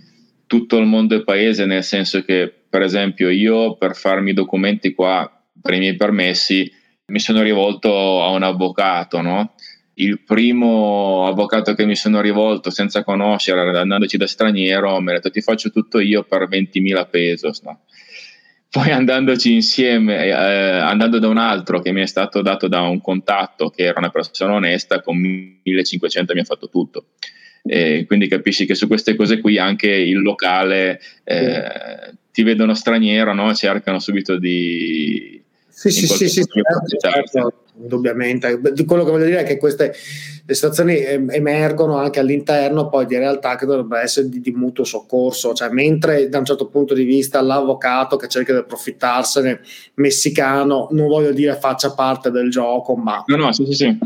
tutto 0.47 0.79
il 0.79 0.87
mondo 0.87 1.15
è 1.15 1.23
paese, 1.23 1.67
nel 1.67 1.83
senso 1.83 2.23
che 2.23 2.51
per 2.67 2.81
esempio 2.81 3.29
io 3.29 3.75
per 3.75 3.95
farmi 3.95 4.33
documenti 4.33 4.95
qua 4.95 5.31
per 5.61 5.75
i 5.75 5.77
miei 5.77 5.95
permessi 5.95 6.73
mi 7.09 7.19
sono 7.19 7.41
rivolto 7.41 8.23
a 8.23 8.29
un 8.29 8.43
avvocato, 8.43 9.21
no? 9.21 9.53
Il 9.95 10.21
primo 10.23 11.25
avvocato 11.25 11.73
che 11.73 11.85
mi 11.85 11.95
sono 11.95 12.21
rivolto 12.21 12.69
senza 12.69 13.03
conoscere, 13.03 13.77
andandoci 13.77 14.17
da 14.17 14.27
straniero, 14.27 14.99
mi 14.99 15.11
ha 15.11 15.13
detto 15.13 15.31
ti 15.31 15.41
faccio 15.41 15.71
tutto 15.71 15.99
io 15.99 16.23
per 16.23 16.47
20.000 16.47 17.09
pesos, 17.09 17.61
no? 17.61 17.81
Poi 18.69 18.91
andandoci 18.91 19.53
insieme, 19.53 20.25
eh, 20.25 20.31
andando 20.31 21.19
da 21.19 21.29
un 21.29 21.37
altro 21.37 21.79
che 21.79 21.93
mi 21.93 22.01
è 22.01 22.05
stato 22.05 22.41
dato 22.41 22.67
da 22.67 22.81
un 22.81 22.99
contatto 22.99 23.69
che 23.69 23.83
era 23.83 23.99
una 23.99 24.09
persona 24.09 24.53
onesta, 24.53 25.01
con 25.01 25.15
1500 25.17 26.33
mi 26.33 26.41
ha 26.41 26.43
fatto 26.43 26.69
tutto. 26.69 27.07
E 27.63 28.03
quindi 28.05 28.27
capisci 28.27 28.65
che 28.65 28.75
su 28.75 28.87
queste 28.87 29.15
cose 29.15 29.39
qui 29.39 29.57
anche 29.57 29.89
il 29.89 30.21
locale 30.21 30.99
eh, 31.23 32.13
ti 32.31 32.43
vedono 32.43 32.73
straniero, 32.73 33.33
no? 33.33 33.53
cercano 33.53 33.99
subito 33.99 34.37
di, 34.37 35.41
sì, 35.77 35.91
sì, 35.91 36.07
sì, 36.07 36.27
sì, 36.27 36.41
certo, 37.00 37.53
indubbiamente. 37.79 38.60
Quello 38.84 39.03
che 39.03 39.12
voglio 39.12 39.25
dire 39.25 39.41
è 39.41 39.43
che 39.43 39.60
queste 39.60 39.93
situazioni 40.48 40.98
emergono 41.03 41.98
anche 41.98 42.19
all'interno 42.19 42.89
poi 42.89 43.05
di 43.05 43.15
realtà 43.15 43.55
che 43.55 43.67
dovrebbero 43.67 44.01
essere 44.01 44.27
di, 44.27 44.41
di, 44.41 44.50
mutuo 44.50 44.84
soccorso, 44.84 45.53
cioè 45.53 45.69
mentre 45.69 46.29
da 46.29 46.39
un 46.39 46.46
certo 46.46 46.65
punto 46.65 46.96
di 46.96 47.03
vista 47.03 47.41
l'avvocato 47.41 48.17
che 48.17 48.27
cerca 48.27 48.53
di 48.53 48.57
approfittarsene 48.57 49.60
messicano, 49.96 50.88
non 50.93 51.05
voglio 51.05 51.31
dire 51.31 51.55
faccia 51.57 51.93
parte 51.93 52.31
del 52.31 52.50
gioco, 52.50 52.96
ma... 52.96 53.24
No, 53.27 53.36
no, 53.36 53.51
sì, 53.51 53.65
sì, 53.65 53.74
sì. 53.74 53.98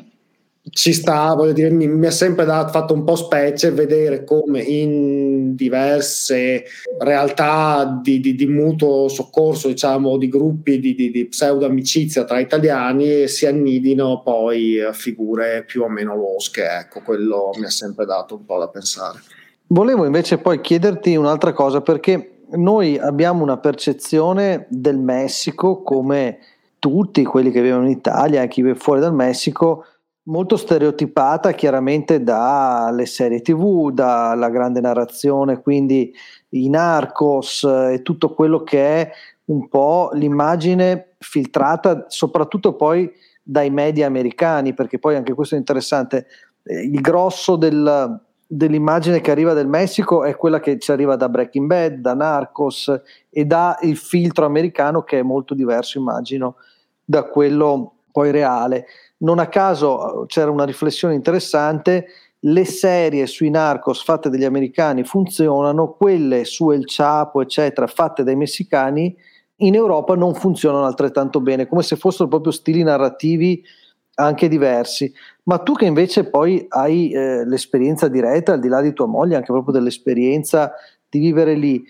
ci 0.72 0.92
sta, 0.92 1.34
voglio 1.36 1.54
dire, 1.54 1.70
mi, 1.70 1.88
mi 1.88 2.06
ha 2.06 2.12
sempre 2.12 2.44
dato, 2.44 2.74
fatto 2.74 2.94
un 2.94 3.06
po' 3.06 3.16
specie 3.16 3.72
vedere 3.72 4.25
come 4.25 4.60
in 4.60 5.21
diverse 5.55 6.63
realtà 7.00 8.00
di, 8.01 8.20
di, 8.20 8.36
di 8.36 8.46
mutuo 8.46 9.08
soccorso, 9.08 9.67
diciamo, 9.67 10.17
di 10.17 10.29
gruppi 10.29 10.79
di, 10.79 10.93
di, 10.96 11.25
pseudo 11.27 11.65
amicizia 11.65 12.24
tra 12.24 12.39
italiani 12.39 13.27
si 13.27 13.46
annidino 13.46 14.22
poi 14.22 14.79
figure 14.91 15.63
più 15.65 15.84
o 15.84 15.89
meno 15.89 16.15
losche. 16.15 16.63
Ecco, 16.63 17.01
quello 17.01 17.51
mi 17.58 17.65
ha 17.65 17.70
sempre 17.70 18.05
dato 18.05 18.36
un 18.36 18.46
po' 18.46 18.60
da 18.60 18.67
pensare. 18.67 19.20
Volevo 19.67 20.05
invece 20.05 20.38
poi 20.38 20.60
chiederti 20.60 21.15
un'altra 21.15 21.53
cosa, 21.53 21.81
perché 21.81 22.31
noi 22.51 22.98
abbiamo 22.98 23.43
una 23.43 23.58
percezione 23.58 24.65
del 24.70 24.98
Messico 24.98 25.81
come 25.81 26.39
tutti 26.79 27.24
quelli 27.24 27.51
che 27.51 27.62
vivono 27.62 27.86
in 27.86 27.91
Italia, 27.91 28.46
chi 28.48 28.62
vive 28.62 28.75
fuori 28.75 29.00
dal 29.00 29.13
Messico, 29.13 29.86
molto 30.24 30.56
stereotipata 30.56 31.51
chiaramente 31.54 32.22
dalle 32.22 33.06
serie 33.06 33.42
tv, 33.42 33.92
dalla 33.92 34.50
grande 34.50 34.80
narrazione, 34.80 35.62
quindi 35.62 36.13
i 36.50 36.70
narcos 36.70 37.63
e 37.63 38.01
tutto 38.04 38.34
quello 38.34 38.63
che 38.63 39.01
è 39.01 39.12
un 39.46 39.68
po' 39.68 40.12
l'immagine 40.13 41.16
filtrata 41.18 42.06
soprattutto 42.08 42.75
poi 42.75 43.12
dai 43.42 43.70
media 43.70 44.06
americani, 44.06 44.74
perché 44.74 45.00
poi 45.00 45.16
anche 45.16 45.34
questo 45.34 45.56
è 45.56 45.58
interessante, 45.58 46.28
eh, 46.63 46.82
il 46.82 47.01
grosso 47.01 47.56
del, 47.56 48.22
dell'immagine 48.46 49.22
che 49.22 49.32
arriva 49.32 49.54
dal 49.54 49.68
Messico 49.68 50.24
è 50.24 50.36
quella 50.36 50.60
che 50.60 50.78
ci 50.78 50.92
arriva 50.92 51.16
da 51.16 51.30
Breaking 51.30 51.66
Bad, 51.66 51.94
da 51.96 52.13
Narcos 52.13 53.01
e 53.30 53.46
da 53.46 53.78
il 53.82 53.98
filtro 53.98 54.46
americano 54.46 55.04
che 55.04 55.20
è 55.20 55.24
molto 55.24 55.56
diverso 55.56 55.98
immagino 55.98 56.58
da 57.04 57.24
quello 57.24 57.96
poi 58.12 58.32
reale 58.32 58.86
non 59.22 59.40
a 59.40 59.48
caso 59.48 60.25
c'era 60.28 60.51
una 60.51 60.66
riflessione 60.66 61.13
interessante, 61.13 62.06
le 62.46 62.66
serie 62.66 63.28
sui 63.28 63.50
narcos 63.50 64.04
fatte 64.04 64.30
dagli 64.30 64.44
americani 64.44 65.04
funzionano, 65.04 65.94
quelle 65.94 66.44
su 66.46 66.72
El 66.72 66.84
Chapo, 66.86 67.42
eccetera, 67.42 67.88
fatte 67.88 68.24
dai 68.24 68.36
messicani, 68.36 69.16
in 69.58 69.75
Europa 69.75 70.16
non 70.16 70.34
funzionano 70.34 70.86
altrettanto 70.86 71.40
bene, 71.40 71.68
come 71.68 71.84
se 71.84 71.96
fossero 71.96 72.28
proprio 72.28 72.51
stili 72.51 72.82
narrativi 72.82 73.63
anche 74.16 74.48
diversi. 74.48 75.13
Ma 75.44 75.60
tu 75.60 75.74
che 75.74 75.86
invece 75.86 76.30
poi 76.30 76.66
hai 76.70 77.12
eh, 77.12 77.46
l'esperienza 77.46 78.08
diretta, 78.08 78.54
al 78.54 78.60
di 78.60 78.68
là 78.68 78.82
di 78.82 78.94
tua 78.94 79.06
moglie, 79.06 79.36
anche 79.36 79.51
proprio 79.51 79.74
dell'esperienza 79.74 80.74
di 81.08 81.20
vivere 81.20 81.54
lì, 81.54 81.84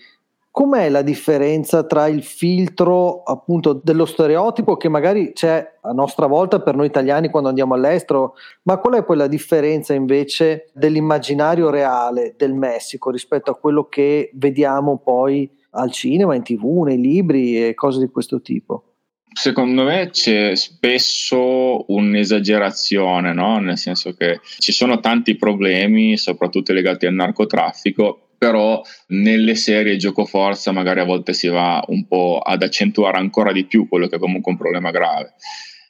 Com'è 0.52 0.90
la 0.90 1.00
differenza 1.00 1.84
tra 1.84 2.08
il 2.08 2.22
filtro 2.22 3.22
appunto 3.22 3.72
dello 3.72 4.04
stereotipo 4.04 4.76
che 4.76 4.90
magari 4.90 5.32
c'è 5.32 5.78
a 5.80 5.92
nostra 5.92 6.26
volta 6.26 6.60
per 6.60 6.76
noi 6.76 6.88
italiani 6.88 7.30
quando 7.30 7.48
andiamo 7.48 7.72
all'estero, 7.72 8.34
ma 8.64 8.76
qual 8.76 8.96
è 8.96 9.02
poi 9.02 9.16
la 9.16 9.28
differenza 9.28 9.94
invece 9.94 10.68
dell'immaginario 10.74 11.70
reale 11.70 12.34
del 12.36 12.52
Messico 12.52 13.10
rispetto 13.10 13.50
a 13.50 13.56
quello 13.56 13.88
che 13.88 14.30
vediamo 14.34 14.98
poi 14.98 15.50
al 15.70 15.90
cinema, 15.90 16.34
in 16.34 16.42
tv, 16.42 16.82
nei 16.84 17.00
libri 17.00 17.68
e 17.68 17.72
cose 17.72 18.00
di 18.00 18.10
questo 18.10 18.42
tipo? 18.42 18.92
Secondo 19.32 19.84
me 19.84 20.10
c'è 20.10 20.54
spesso 20.54 21.90
un'esagerazione, 21.90 23.32
no? 23.32 23.58
nel 23.58 23.78
senso 23.78 24.12
che 24.12 24.40
ci 24.58 24.72
sono 24.72 25.00
tanti 25.00 25.34
problemi, 25.34 26.18
soprattutto 26.18 26.74
legati 26.74 27.06
al 27.06 27.14
narcotraffico, 27.14 28.31
però 28.42 28.82
nelle 29.08 29.54
serie 29.54 29.96
gioco 29.96 30.24
forza 30.24 30.72
magari 30.72 30.98
a 30.98 31.04
volte 31.04 31.32
si 31.32 31.46
va 31.46 31.80
un 31.86 32.08
po' 32.08 32.40
ad 32.44 32.64
accentuare 32.64 33.18
ancora 33.18 33.52
di 33.52 33.66
più 33.66 33.86
quello 33.86 34.08
che 34.08 34.16
è 34.16 34.18
comunque 34.18 34.50
un 34.50 34.58
problema 34.58 34.90
grave. 34.90 35.34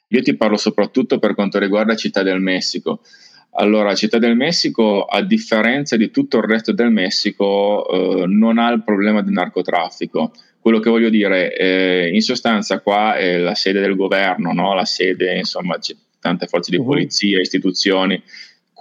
Io 0.09 0.21
ti 0.21 0.35
parlo 0.35 0.55
soprattutto 0.55 1.17
per 1.17 1.33
quanto 1.33 1.57
riguarda 1.57 1.95
Città 1.95 2.21
del 2.21 2.39
Messico. 2.39 3.01
Allora, 3.53 3.95
Città 3.95 4.19
del 4.19 4.35
Messico, 4.35 5.03
a 5.05 5.23
differenza 5.23 5.97
di 5.97 6.11
tutto 6.11 6.37
il 6.37 6.43
resto 6.43 6.73
del 6.73 6.91
Messico, 6.91 7.87
eh, 7.89 8.27
non 8.27 8.59
ha 8.59 8.69
il 8.69 8.83
problema 8.83 9.23
del 9.23 9.33
narcotraffico. 9.33 10.31
Quello 10.59 10.77
che 10.77 10.91
voglio 10.91 11.09
dire, 11.09 11.57
eh, 11.57 12.11
in 12.13 12.21
sostanza 12.21 12.81
qua 12.81 13.15
è 13.15 13.39
la 13.39 13.55
sede 13.55 13.79
del 13.79 13.95
governo, 13.95 14.53
no? 14.53 14.75
la 14.75 14.85
sede, 14.85 15.37
insomma, 15.37 15.79
c'è 15.79 15.95
tante 16.19 16.45
forze 16.45 16.69
di 16.69 16.77
uh-huh. 16.77 16.85
polizia, 16.85 17.41
istituzioni, 17.41 18.21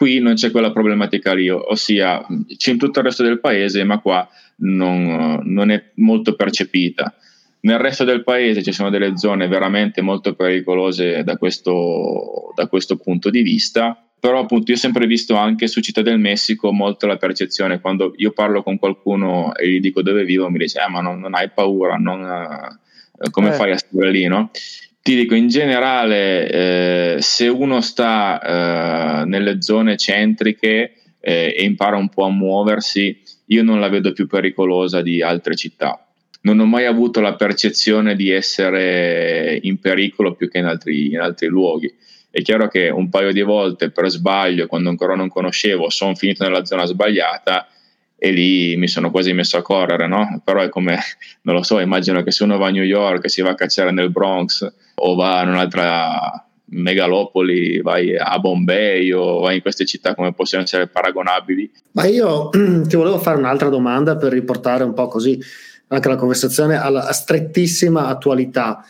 Qui 0.03 0.19
non 0.19 0.35
c'è 0.35 0.51
quella 0.51 0.73
problematica 0.73 1.33
lì, 1.33 1.49
ossia 1.49 2.27
c'è 2.57 2.73
in 2.73 2.77
tutto 2.77 2.99
il 2.99 3.05
resto 3.05 3.23
del 3.23 3.39
paese, 3.39 3.85
ma 3.85 4.01
qua 4.01 4.29
non, 4.57 5.43
non 5.45 5.71
è 5.71 5.81
molto 5.99 6.35
percepita. 6.35 7.15
Nel 7.61 7.79
resto 7.79 8.03
del 8.03 8.25
paese 8.25 8.65
ci 8.65 8.73
sono 8.73 8.91
delle 8.91 9.17
zone 9.17 9.47
veramente 9.47 10.01
molto 10.01 10.35
pericolose 10.35 11.23
da 11.23 11.37
questo, 11.37 12.53
da 12.57 12.67
questo 12.67 12.97
punto 12.97 13.31
di 13.31 13.43
vista, 13.43 13.97
però 14.19 14.41
appunto 14.41 14.73
io 14.73 14.77
ho 14.77 14.81
sempre 14.81 15.07
visto 15.07 15.37
anche 15.37 15.69
su 15.69 15.81
Città 15.81 16.03
del 16.03 16.19
Messico 16.19 16.73
molto 16.73 17.07
la 17.07 17.17
percezione, 17.17 17.81
quando 17.81 18.13
io 18.17 18.33
parlo 18.33 18.65
con 18.65 18.81
qualcuno 18.81 19.55
e 19.55 19.69
gli 19.69 19.79
dico 19.79 20.03
dove 20.03 20.25
vivo, 20.25 20.51
mi 20.51 20.59
dice, 20.59 20.81
ah 20.81 20.89
ma 20.89 21.01
non, 21.01 21.21
non 21.21 21.35
hai 21.35 21.49
paura, 21.49 21.95
non, 21.95 22.77
come 23.31 23.51
eh. 23.51 23.53
fai 23.53 23.71
a 23.71 23.79
stare 23.79 24.11
lì, 24.11 24.27
no? 24.27 24.51
Ti 25.03 25.17
dico 25.17 25.35
in 25.35 25.49
generale 25.49 27.17
eh, 27.17 27.17
se 27.21 27.49
uno 27.49 27.81
sta 27.81 28.41
eh, 28.41 29.25
nelle 29.25 29.61
zone 29.61 29.97
centriche 29.97 30.95
eh, 31.21 31.55
e 31.57 31.65
impara 31.65 31.97
un 31.97 32.09
po' 32.09 32.25
a 32.25 32.31
muoversi 32.31 33.21
io 33.47 33.65
non 33.65 33.81
la 33.81 33.89
vedo 33.89 34.13
più 34.13 34.29
pericolosa 34.29 35.03
di 35.03 35.21
altre 35.21 35.57
città. 35.57 36.07
Non 36.43 36.59
ho 36.61 36.67
mai 36.67 36.87
avuto 36.87 37.21
la 37.21 37.35
percezione 37.35 38.15
di 38.15 38.31
essere 38.31 39.59
in 39.63 39.79
pericolo 39.79 40.35
più 40.35 40.49
che 40.49 40.59
in 40.59 40.67
altri, 40.67 41.09
in 41.11 41.19
altri 41.19 41.49
luoghi. 41.49 41.93
È 42.31 42.41
chiaro 42.41 42.69
che 42.69 42.89
un 42.89 43.09
paio 43.11 43.33
di 43.33 43.43
volte 43.43 43.91
per 43.91 44.09
sbaglio 44.09 44.67
quando 44.67 44.89
ancora 44.89 45.15
non 45.15 45.29
conoscevo 45.29 45.91
sono 45.91 46.15
finito 46.15 46.45
nella 46.45 46.65
zona 46.65 46.87
sbagliata 46.87 47.67
e 48.25 48.31
lì 48.31 48.77
mi 48.77 48.87
sono 48.87 49.11
quasi 49.11 49.33
messo 49.33 49.57
a 49.57 49.63
correre, 49.63 50.07
no? 50.07 50.41
Però 50.45 50.61
è 50.61 50.69
come, 50.69 50.97
non 51.43 51.57
lo 51.57 51.65
so, 51.65 51.81
immagino 51.81 52.23
che 52.23 52.31
se 52.31 52.45
uno 52.45 52.57
va 52.57 52.69
a 52.69 52.71
New 52.71 52.85
York 52.85 53.29
si 53.29 53.43
va 53.43 53.51
a 53.51 53.55
cacciare 53.57 53.91
nel 53.91 54.13
Bronx 54.13 54.73
o 54.95 55.17
va 55.17 55.43
in 55.43 55.49
un'altra 55.49 56.47
megalopoli, 56.67 57.81
vai 57.81 58.17
a 58.17 58.39
Bombay 58.39 59.11
o 59.11 59.41
vai 59.41 59.57
in 59.57 59.61
queste 59.61 59.85
città 59.85 60.15
come 60.15 60.33
possono 60.35 60.63
essere 60.63 60.87
paragonabili. 60.87 61.69
Ma 61.95 62.05
io 62.05 62.49
ti 62.87 62.95
volevo 62.95 63.19
fare 63.19 63.39
un'altra 63.39 63.69
domanda 63.69 64.17
per 64.17 64.31
riportare 64.31 64.85
un 64.85 64.95
po' 64.95 65.09
così 65.09 65.43
anche 65.89 66.09
la 66.09 66.15
conversazione 66.15 66.77
alla 66.77 67.11
strettissima 67.11 68.07
attualità 68.07 68.85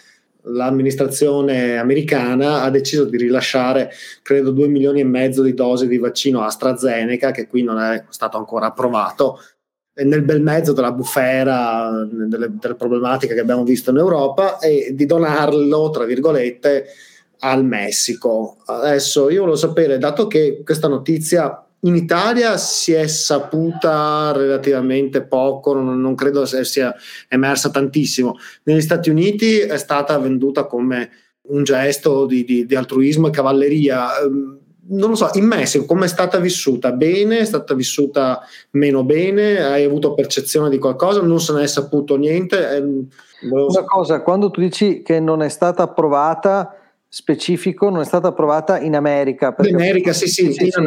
l'amministrazione 0.45 1.79
americana 1.79 2.63
ha 2.63 2.71
deciso 2.71 3.05
di 3.05 3.17
rilasciare 3.17 3.91
credo 4.23 4.51
2 4.51 4.69
milioni 4.69 5.01
e 5.01 5.05
mezzo 5.05 5.43
di 5.43 5.55
dosi 5.55 5.87
di 5.87 5.99
vaccino 5.99 6.43
AstraZeneca 6.43 7.31
che 7.31 7.47
qui 7.47 7.63
non 7.63 7.79
è 7.79 8.05
stato 8.09 8.37
ancora 8.37 8.67
approvato. 8.67 9.39
Nel 9.95 10.23
bel 10.23 10.41
mezzo 10.41 10.73
della 10.73 10.93
bufera 10.93 11.91
delle, 12.11 12.51
delle 12.59 12.75
problematiche 12.75 13.35
che 13.35 13.41
abbiamo 13.41 13.63
visto 13.63 13.91
in 13.91 13.99
Europa 13.99 14.59
e 14.59 14.93
di 14.95 15.05
donarlo 15.05 15.91
tra 15.91 16.05
virgolette 16.05 16.87
al 17.41 17.65
Messico. 17.65 18.57
Adesso 18.65 19.29
io 19.29 19.41
volevo 19.41 19.57
sapere 19.57 19.99
dato 19.99 20.27
che 20.27 20.63
questa 20.65 20.89
notizia 20.89 21.67
in 21.85 21.97
Italia 21.97 22.57
si 22.59 22.93
è 22.93 23.07
saputa 23.07 24.33
relativamente 24.33 25.23
poco, 25.23 25.75
non, 25.75 26.01
non, 26.01 26.15
credo 26.15 26.45
sia 26.45 26.95
emersa 27.29 27.71
tantissimo. 27.71 28.37
Negli 28.65 28.81
Stati 28.81 29.11
Uniti 29.11 29.59
è 29.59 29.77
stata 29.79 30.17
venduta 30.19 30.67
come 30.67 31.11
un 31.49 31.65
gesto 31.65 32.27
di, 32.27 32.45
di, 32.45 32.67
di 32.67 32.75
altruismo 32.77 33.29
e 33.29 33.31
cavalleria. 33.31 34.21
Ehm, 34.21 34.59
non 34.85 35.11
lo 35.11 35.17
so, 35.17 35.31
in 35.35 35.47
Messico 35.47 35.85
come 35.85 36.05
è 36.05 36.09
stata 36.09 36.39
vissuta? 36.39 36.93
Bene? 36.93 37.39
È 37.39 37.45
stata 37.45 37.75
vissuta 37.75 38.41
meno 38.73 39.03
bene? 39.03 39.61
Hai 39.61 39.83
avuto 39.83 40.15
percezione 40.15 40.69
di 40.69 40.79
qualcosa? 40.79 41.21
Non 41.21 41.41
se 41.41 41.53
ne 41.53 41.63
è 41.63 41.67
saputo 41.67 42.17
niente? 42.17 42.77
Ehm, 42.77 43.09
Una 43.51 43.85
cosa, 43.85 44.23
quando 44.23 44.51
tu 44.53 44.61
dici 44.61 45.03
che 45.03 45.19
non 45.19 45.43
è 45.43 45.49
stata 45.49 45.83
approvata 45.83 46.77
specifico 47.15 47.91
non 47.91 48.01
è 48.01 48.05
stata 48.07 48.29
approvata 48.29 48.81
in 48.81 48.97
America. 48.97 49.55
In 49.65 49.75
America, 49.75 50.15
sì, 50.15 50.29
sì, 50.29 50.51
sì, 50.51 50.71
sì, 50.71 50.81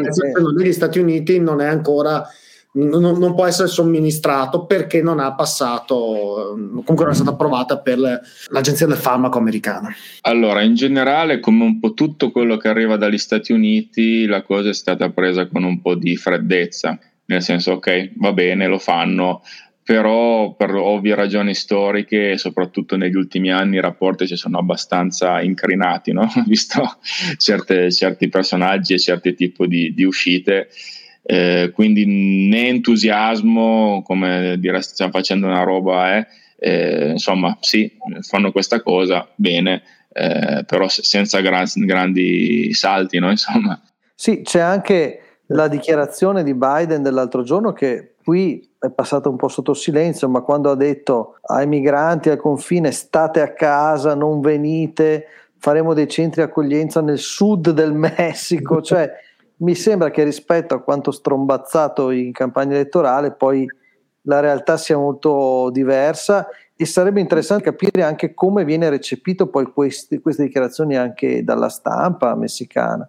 negli 0.58 0.74
Stati 0.74 0.98
Uniti 0.98 1.40
non 1.40 1.62
è 1.62 1.68
ancora, 1.68 2.28
non, 2.72 3.20
non, 3.20 3.36
può 3.36 3.46
essere 3.46 3.68
somministrato 3.68 4.66
perché 4.66 5.04
non 5.04 5.20
ha 5.20 5.36
passato, 5.36 6.56
comunque 6.56 7.04
non 7.04 7.12
è 7.12 7.14
stata 7.14 7.30
approvata 7.30 7.78
per 7.78 8.00
l'Agenzia 8.48 8.88
del 8.88 8.98
Farmaco 8.98 9.38
americana. 9.38 9.94
Allora, 10.22 10.64
in 10.64 10.74
generale, 10.74 11.40
come 11.40 11.64
un 11.64 11.80
po' 11.80 11.94
tutto 11.94 12.32
quello 12.32 12.58
che 12.58 12.70
arriva 12.70 12.98
dagli 12.98 13.20
Stati 13.20 13.52
Uniti, 13.52 14.26
la 14.26 14.42
cosa 14.42 14.70
è 14.70 14.74
stata 14.74 15.12
presa 15.12 15.48
con 15.48 15.64
un 15.64 15.80
po' 15.80 15.94
di 15.94 16.16
freddezza 16.16 16.98
nel 17.28 17.42
senso 17.42 17.72
ok 17.72 18.12
va 18.18 18.34
bene 18.34 18.68
lo 18.68 18.78
fanno 18.78 19.42
però 19.86 20.56
per 20.56 20.74
ovvie 20.74 21.14
ragioni 21.14 21.54
storiche, 21.54 22.40
soprattutto 22.40 22.98
negli 22.98 23.14
ultimi 23.14 23.52
anni, 23.52 23.76
i 23.76 23.82
rapporti 23.82 24.26
si 24.26 24.36
sono 24.36 24.58
abbastanza 24.58 25.40
incrinati, 25.42 26.12
no? 26.12 26.28
visto 26.48 26.98
certe, 27.38 27.92
certi 27.92 28.28
personaggi 28.28 28.96
e 28.96 29.00
certi 29.00 29.36
tipi 29.36 29.68
di, 29.68 29.94
di 29.94 30.04
uscite. 30.04 30.70
Eh, 31.22 31.70
quindi 31.72 32.48
né 32.50 32.68
entusiasmo, 32.68 34.02
come 34.02 34.56
dire 34.58 34.82
stiamo 34.82 35.12
facendo 35.12 35.46
una 35.46 35.62
roba, 35.62 36.18
eh, 36.18 36.28
eh, 36.58 37.10
insomma 37.12 37.56
sì, 37.62 37.96
fanno 38.22 38.52
questa 38.52 38.82
cosa, 38.82 39.30
bene, 39.36 39.84
eh, 40.12 40.64
però 40.66 40.88
senza 40.88 41.42
gran, 41.42 41.66
grandi 41.76 42.74
salti, 42.74 43.20
no? 43.20 43.30
insomma. 43.30 43.80
Sì, 44.16 44.42
c'è 44.42 44.62
anche 44.62 45.20
la 45.50 45.68
dichiarazione 45.68 46.44
di 46.44 46.56
Biden 46.56 47.04
dell'altro 47.04 47.44
giorno 47.44 47.72
che 47.72 48.15
qui 48.26 48.68
è 48.80 48.90
passata 48.90 49.30
un 49.30 49.36
po' 49.36 49.50
sotto 49.50 49.76
silenzio, 49.76 50.28
ma 50.28 50.42
quando 50.42 50.72
ha 50.72 50.76
detto 50.76 51.38
ai 51.44 51.68
migranti 51.68 52.32
al 52.32 52.40
confine 52.40 52.92
state 52.92 53.40
a 53.40 53.54
casa, 53.54 54.16
non 54.16 54.42
venite, 54.42 55.28
faremo 55.60 55.94
dei 55.94 56.08
centri 56.08 56.42
accoglienza 56.42 57.02
nel 57.02 57.20
sud 57.20 57.70
del 57.70 57.94
Messico, 58.18 58.82
cioè 58.82 59.12
mi 59.58 59.76
sembra 59.76 60.10
che 60.10 60.24
rispetto 60.24 60.74
a 60.74 60.82
quanto 60.82 61.12
strombazzato 61.12 62.10
in 62.10 62.32
campagna 62.32 62.74
elettorale 62.74 63.32
poi 63.32 63.68
la 64.24 64.40
realtà 64.40 64.76
sia 64.76 64.98
molto 64.98 65.70
diversa 65.72 66.48
e 66.76 66.86
sarebbe 66.88 67.22
interessante 67.22 67.64
capire 67.64 68.02
anche 68.02 68.34
come 68.34 68.66
viene 68.66 68.90
recepito 68.90 69.50
poi 69.50 69.66
queste, 69.72 70.20
queste 70.20 70.46
dichiarazioni 70.46 70.98
anche 70.98 71.44
dalla 71.44 71.70
stampa 71.70 72.36
messicana. 72.36 73.08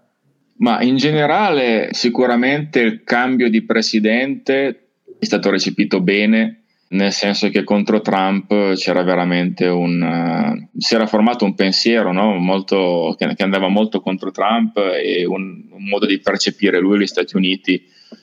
Ma 0.58 0.82
in 0.82 0.96
generale 0.96 1.88
sicuramente 1.92 2.80
il 2.80 3.02
cambio 3.02 3.48
di 3.48 3.64
presidente 3.64 4.85
è 5.26 5.28
stato 5.28 5.50
recepito 5.50 6.00
bene, 6.00 6.62
nel 6.88 7.12
senso 7.12 7.48
che 7.50 7.64
contro 7.64 8.00
Trump 8.00 8.74
c'era 8.74 9.02
veramente 9.02 9.66
un... 9.66 10.00
Uh, 10.00 10.78
si 10.78 10.94
era 10.94 11.06
formato 11.06 11.44
un 11.44 11.54
pensiero 11.54 12.12
no? 12.12 12.36
molto, 12.36 13.14
che, 13.18 13.34
che, 13.34 13.42
andava 13.42 13.68
molto 13.68 14.00
contro 14.00 14.30
Trump 14.30 14.76
e 14.76 15.26
un, 15.26 15.64
un, 15.70 15.84
modo 15.84 16.06
di 16.06 16.20
percepire 16.20 16.78
lui 16.78 16.96
e 16.96 17.00
gli 17.00 17.06
Stati 17.06 17.36
Uniti 17.36 17.82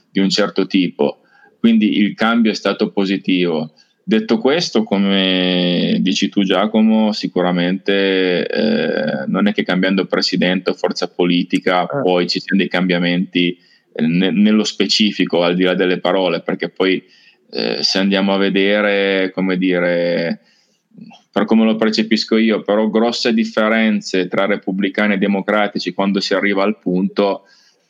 di 0.09 0.19
un 0.19 0.29
certo 0.29 0.65
tipo. 0.65 1.19
Quindi 1.59 1.97
il 1.97 2.15
cambio 2.15 2.51
è 2.51 2.55
stato 2.55 2.91
positivo. 2.91 3.73
Detto 4.05 4.37
questo, 4.37 4.83
come 4.83 5.97
dici 6.01 6.29
tu 6.29 6.43
Giacomo, 6.43 7.11
sicuramente 7.11 8.47
eh, 8.47 9.25
non 9.27 9.47
è 9.47 9.53
che 9.53 9.63
cambiando 9.63 10.05
presidente 10.05 10.71
o 10.71 10.73
forza 10.73 11.07
politica 11.09 11.83
eh. 11.83 12.01
poi 12.01 12.27
ci 12.27 12.39
siano 12.39 12.59
dei 12.59 12.69
cambiamenti 12.69 13.57
ne, 13.95 14.31
nello 14.31 14.63
specifico, 14.63 15.43
al 15.43 15.55
di 15.55 15.63
là 15.63 15.73
delle 15.73 15.99
parole, 15.99 16.41
perché 16.41 16.69
poi 16.69 17.03
eh, 17.51 17.83
se 17.83 17.99
andiamo 17.99 18.33
a 18.33 18.37
vedere, 18.37 19.31
come 19.31 19.57
dire, 19.57 20.39
per 21.31 21.45
come 21.45 21.65
lo 21.65 21.75
percepisco 21.75 22.37
io, 22.37 22.61
però 22.61 22.89
grosse 22.89 23.33
differenze 23.33 24.27
tra 24.27 24.45
repubblicani 24.45 25.13
e 25.13 25.17
democratici 25.17 25.93
quando 25.93 26.19
si 26.19 26.33
arriva 26.33 26.63
al 26.63 26.77
punto, 26.77 27.43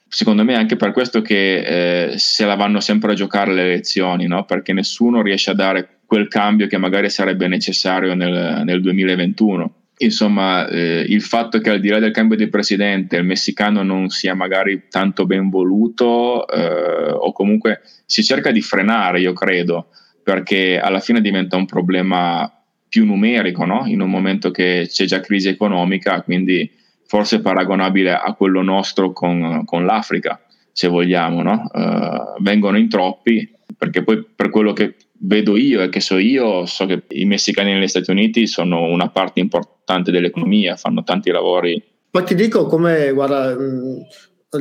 secondo 0.07 0.43
me 0.43 0.53
è 0.53 0.57
anche 0.57 0.75
per 0.75 0.91
questo 0.91 1.21
che 1.21 2.11
eh, 2.11 2.17
se 2.17 2.45
la 2.45 2.55
vanno 2.55 2.79
sempre 2.79 3.11
a 3.11 3.15
giocare 3.15 3.53
le 3.53 3.63
elezioni, 3.63 4.27
no? 4.27 4.45
perché 4.45 4.73
nessuno 4.73 5.21
riesce 5.21 5.51
a 5.51 5.55
dare 5.55 5.99
quel 6.05 6.27
cambio 6.27 6.67
che 6.67 6.77
magari 6.77 7.09
sarebbe 7.09 7.47
necessario 7.47 8.13
nel, 8.13 8.61
nel 8.63 8.81
2021 8.81 9.73
insomma, 10.03 10.67
eh, 10.67 11.05
il 11.07 11.21
fatto 11.21 11.59
che 11.59 11.69
al 11.69 11.79
di 11.79 11.89
là 11.89 11.99
del 11.99 12.11
cambio 12.11 12.37
di 12.37 12.47
presidente 12.47 13.17
il 13.17 13.23
messicano 13.23 13.83
non 13.83 14.09
sia 14.09 14.33
magari 14.33 14.83
tanto 14.89 15.25
ben 15.25 15.49
voluto 15.49 16.47
eh, 16.47 17.11
o 17.11 17.31
comunque 17.31 17.81
si 18.05 18.23
cerca 18.23 18.51
di 18.51 18.61
frenare, 18.61 19.19
io 19.19 19.33
credo, 19.33 19.87
perché 20.23 20.79
alla 20.79 20.99
fine 20.99 21.21
diventa 21.21 21.57
un 21.57 21.65
problema 21.65 22.51
più 22.87 23.05
numerico, 23.05 23.65
no? 23.65 23.85
in 23.87 24.01
un 24.01 24.09
momento 24.09 24.51
che 24.51 24.87
c'è 24.87 25.05
già 25.05 25.19
crisi 25.19 25.47
economica, 25.47 26.21
quindi 26.21 26.69
forse 27.05 27.41
paragonabile 27.41 28.13
a 28.13 28.33
quello 28.33 28.61
nostro 28.61 29.11
con, 29.13 29.63
con 29.65 29.85
l'Africa, 29.85 30.39
se 30.71 30.87
vogliamo, 30.87 31.41
no? 31.41 31.69
uh, 31.73 32.41
vengono 32.41 32.77
in 32.77 32.89
troppi, 32.89 33.51
perché 33.75 34.03
poi 34.03 34.23
per 34.23 34.49
quello 34.49 34.73
che 34.73 34.95
vedo 35.25 35.57
io 35.57 35.81
e 35.81 35.89
che 35.89 35.99
so 35.99 36.17
io, 36.17 36.65
so 36.65 36.85
che 36.85 37.03
i 37.09 37.25
messicani 37.25 37.73
negli 37.73 37.87
Stati 37.87 38.11
Uniti 38.11 38.47
sono 38.47 38.83
una 38.83 39.09
parte 39.09 39.39
importante 39.39 40.11
dell'economia, 40.11 40.75
fanno 40.75 41.03
tanti 41.03 41.31
lavori. 41.31 41.81
Ma 42.11 42.23
ti 42.23 42.35
dico 42.35 42.65
come, 42.65 43.11
guarda, 43.11 43.55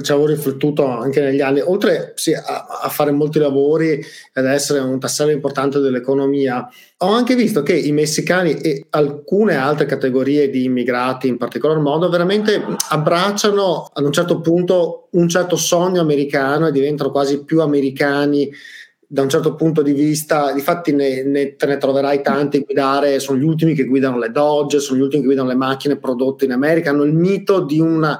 ci 0.00 0.10
avevo 0.12 0.28
riflettuto 0.28 0.86
anche 0.86 1.20
negli 1.20 1.40
anni, 1.40 1.60
oltre 1.60 2.12
sì, 2.14 2.32
a, 2.32 2.66
a, 2.82 2.88
fare 2.88 3.10
molti 3.10 3.38
lavori 3.38 4.02
ed 4.32 4.44
essere 4.46 4.78
un 4.78 4.98
tassello 4.98 5.32
importante 5.32 5.80
dell'economia, 5.80 6.66
ho 6.98 7.12
anche 7.12 7.34
visto 7.34 7.62
che 7.62 7.74
i 7.74 7.92
messicani 7.92 8.52
e 8.52 8.86
alcune 8.90 9.56
altre 9.56 9.84
categorie 9.84 10.48
di 10.48 10.64
immigrati 10.64 11.28
in 11.28 11.36
particolar 11.36 11.78
modo 11.78 12.08
veramente 12.08 12.64
abbracciano 12.88 13.90
ad 13.92 14.04
un 14.04 14.12
certo 14.12 14.40
punto 14.40 15.08
un 15.12 15.28
certo 15.28 15.56
sogno 15.56 16.00
americano 16.00 16.68
e 16.68 16.72
diventano 16.72 17.10
quasi 17.10 17.44
più 17.44 17.60
americani 17.60 18.50
da 19.12 19.20
un 19.20 19.28
certo 19.28 19.54
punto 19.56 19.82
di 19.82 19.92
vista, 19.92 20.54
difatti 20.54 20.94
ne, 20.94 21.22
ne, 21.22 21.54
te 21.56 21.66
ne 21.66 21.76
troverai 21.76 22.22
tanti 22.22 22.56
a 22.56 22.60
guidare, 22.60 23.20
sono 23.20 23.38
gli 23.38 23.44
ultimi 23.44 23.74
che 23.74 23.84
guidano 23.84 24.16
le 24.16 24.30
Dodge, 24.30 24.80
sono 24.80 24.98
gli 24.98 25.02
ultimi 25.02 25.20
che 25.20 25.26
guidano 25.26 25.48
le 25.48 25.54
macchine 25.54 25.98
prodotte 25.98 26.46
in 26.46 26.52
America, 26.52 26.88
hanno 26.88 27.02
il 27.02 27.12
mito 27.12 27.60
di 27.60 27.78
un 27.78 28.18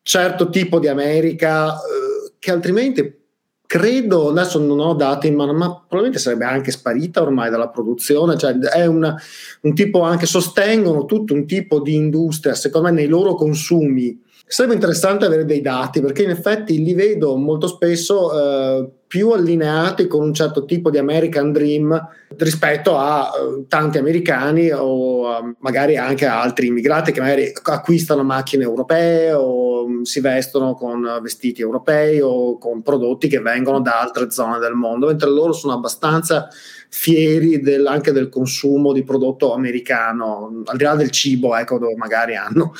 certo 0.00 0.48
tipo 0.48 0.78
di 0.78 0.86
America 0.86 1.74
eh, 1.74 2.34
che 2.38 2.52
altrimenti 2.52 3.18
credo, 3.66 4.28
adesso 4.28 4.60
non 4.60 4.78
ho 4.78 4.94
dati 4.94 5.26
in 5.26 5.34
mano, 5.34 5.54
ma 5.54 5.74
probabilmente 5.74 6.20
sarebbe 6.20 6.44
anche 6.44 6.70
sparita 6.70 7.20
ormai 7.20 7.50
dalla 7.50 7.70
produzione, 7.70 8.38
cioè 8.38 8.56
è 8.56 8.86
una, 8.86 9.20
un 9.62 9.74
tipo 9.74 10.02
anche, 10.02 10.26
sostengono 10.26 11.04
tutto 11.04 11.34
un 11.34 11.46
tipo 11.46 11.80
di 11.80 11.96
industria, 11.96 12.54
secondo 12.54 12.86
me 12.90 12.94
nei 12.94 13.08
loro 13.08 13.34
consumi. 13.34 14.22
Sarebbe 14.46 14.74
interessante 14.74 15.24
avere 15.24 15.44
dei 15.44 15.60
dati 15.60 16.00
perché 16.00 16.24
in 16.24 16.30
effetti 16.30 16.82
li 16.82 16.94
vedo 16.94 17.36
molto 17.36 17.66
spesso 17.66 18.32
eh, 18.32 18.90
più 19.12 19.30
allineati 19.30 20.06
con 20.06 20.22
un 20.22 20.32
certo 20.32 20.64
tipo 20.64 20.88
di 20.88 20.96
American 20.96 21.52
Dream 21.52 22.08
rispetto 22.36 22.96
a 22.96 23.30
uh, 23.30 23.66
tanti 23.68 23.98
americani 23.98 24.70
o 24.70 25.28
uh, 25.28 25.54
magari 25.58 25.98
anche 25.98 26.24
a 26.24 26.40
altri 26.40 26.68
immigrati 26.68 27.12
che 27.12 27.20
magari 27.20 27.52
acquistano 27.62 28.22
macchine 28.22 28.64
europee 28.64 29.32
o 29.32 29.84
um, 29.84 30.02
si 30.04 30.20
vestono 30.20 30.72
con 30.72 31.18
vestiti 31.20 31.60
europei 31.60 32.20
o 32.22 32.56
con 32.56 32.80
prodotti 32.80 33.28
che 33.28 33.40
vengono 33.40 33.82
da 33.82 34.00
altre 34.00 34.30
zone 34.30 34.58
del 34.58 34.72
mondo, 34.72 35.08
mentre 35.08 35.28
loro 35.28 35.52
sono 35.52 35.74
abbastanza 35.74 36.48
fieri 36.94 37.60
del, 37.60 37.86
anche 37.86 38.12
del 38.12 38.28
consumo 38.28 38.92
di 38.92 39.02
prodotto 39.02 39.54
americano, 39.54 40.62
al 40.66 40.76
di 40.76 40.84
là 40.84 40.94
del 40.94 41.10
cibo, 41.10 41.56
ecco, 41.56 41.78
dove 41.78 41.96
magari 41.96 42.36
hanno 42.36 42.74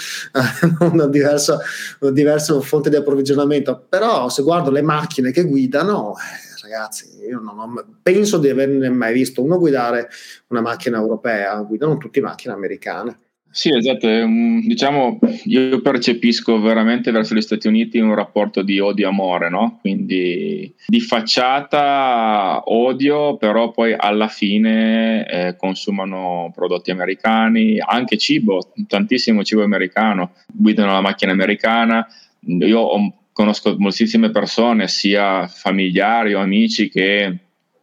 una, 0.80 1.06
diversa, 1.06 1.58
una 2.00 2.10
diversa 2.10 2.60
fonte 2.60 2.90
di 2.90 2.96
approvvigionamento. 2.96 3.86
Però 3.88 4.28
se 4.28 4.42
guardo 4.42 4.70
le 4.70 4.82
macchine 4.82 5.30
che 5.30 5.44
guidano, 5.44 6.12
eh, 6.16 6.68
ragazzi, 6.68 7.08
io 7.26 7.40
non 7.40 7.58
ho, 7.58 7.84
penso 8.02 8.36
di 8.36 8.50
averne 8.50 8.90
mai 8.90 9.14
visto 9.14 9.42
uno 9.42 9.58
guidare 9.58 10.10
una 10.48 10.60
macchina 10.60 10.98
europea, 10.98 11.58
guidano 11.62 11.96
tutte 11.96 12.20
macchine 12.20 12.52
americane. 12.52 13.18
Sì, 13.54 13.68
esatto, 13.76 14.08
diciamo, 14.08 15.18
io 15.44 15.82
percepisco 15.82 16.58
veramente 16.58 17.10
verso 17.10 17.34
gli 17.34 17.42
Stati 17.42 17.68
Uniti 17.68 17.98
un 17.98 18.14
rapporto 18.14 18.62
di 18.62 18.80
odio-amore, 18.80 19.50
no? 19.50 19.76
Quindi 19.82 20.74
di 20.86 21.00
facciata 21.00 22.62
odio, 22.64 23.36
però 23.36 23.70
poi 23.70 23.94
alla 23.94 24.28
fine 24.28 25.28
eh, 25.28 25.56
consumano 25.56 26.50
prodotti 26.54 26.92
americani, 26.92 27.78
anche 27.78 28.16
cibo, 28.16 28.72
tantissimo 28.86 29.44
cibo 29.44 29.62
americano, 29.62 30.32
guidano 30.46 30.92
la 30.92 31.02
macchina 31.02 31.32
americana. 31.32 32.06
Io 32.46 32.78
ho, 32.80 33.14
conosco 33.34 33.74
moltissime 33.76 34.30
persone, 34.30 34.88
sia 34.88 35.46
familiari 35.46 36.32
o 36.32 36.40
amici, 36.40 36.88
che 36.88 37.36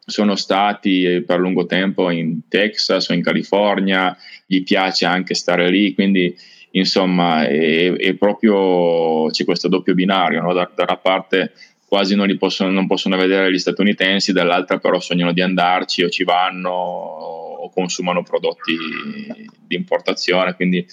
sono 0.04 0.36
stati 0.36 1.24
per 1.24 1.40
lungo 1.40 1.68
tempo 1.68 2.10
in 2.10 2.48
Texas 2.48 3.10
o 3.10 3.14
in 3.14 3.22
California, 3.22 4.18
gli 4.52 4.64
piace 4.64 5.06
anche 5.06 5.36
stare 5.36 5.70
lì, 5.70 5.94
quindi 5.94 6.36
insomma 6.72 7.46
è, 7.46 7.92
è 7.94 8.16
proprio 8.16 9.30
c'è 9.30 9.46
questo 9.46 9.68
doppio 9.68 9.94
binario, 9.94 10.42
no? 10.42 10.54
da, 10.54 10.68
da, 10.74 10.86
una 10.88 10.98
parte 10.98 11.54
quasi 11.88 12.16
non, 12.16 12.36
possono, 12.40 12.72
non 12.72 12.88
possono 12.88 13.16
vedere 13.16 13.52
gli 13.52 13.60
statunitensi, 13.60 14.32
dall'altra 14.32 14.80
però 14.80 15.00
sognano 15.00 15.34
di 15.34 15.42
andarci 15.42 16.02
o 16.02 16.10
ci 16.10 16.24
vanno 16.24 16.72
o 16.72 17.70
consumano 17.70 18.24
prodotti 18.24 18.76
di 19.68 19.76
importazione, 19.76 20.56
quindi 20.56 20.84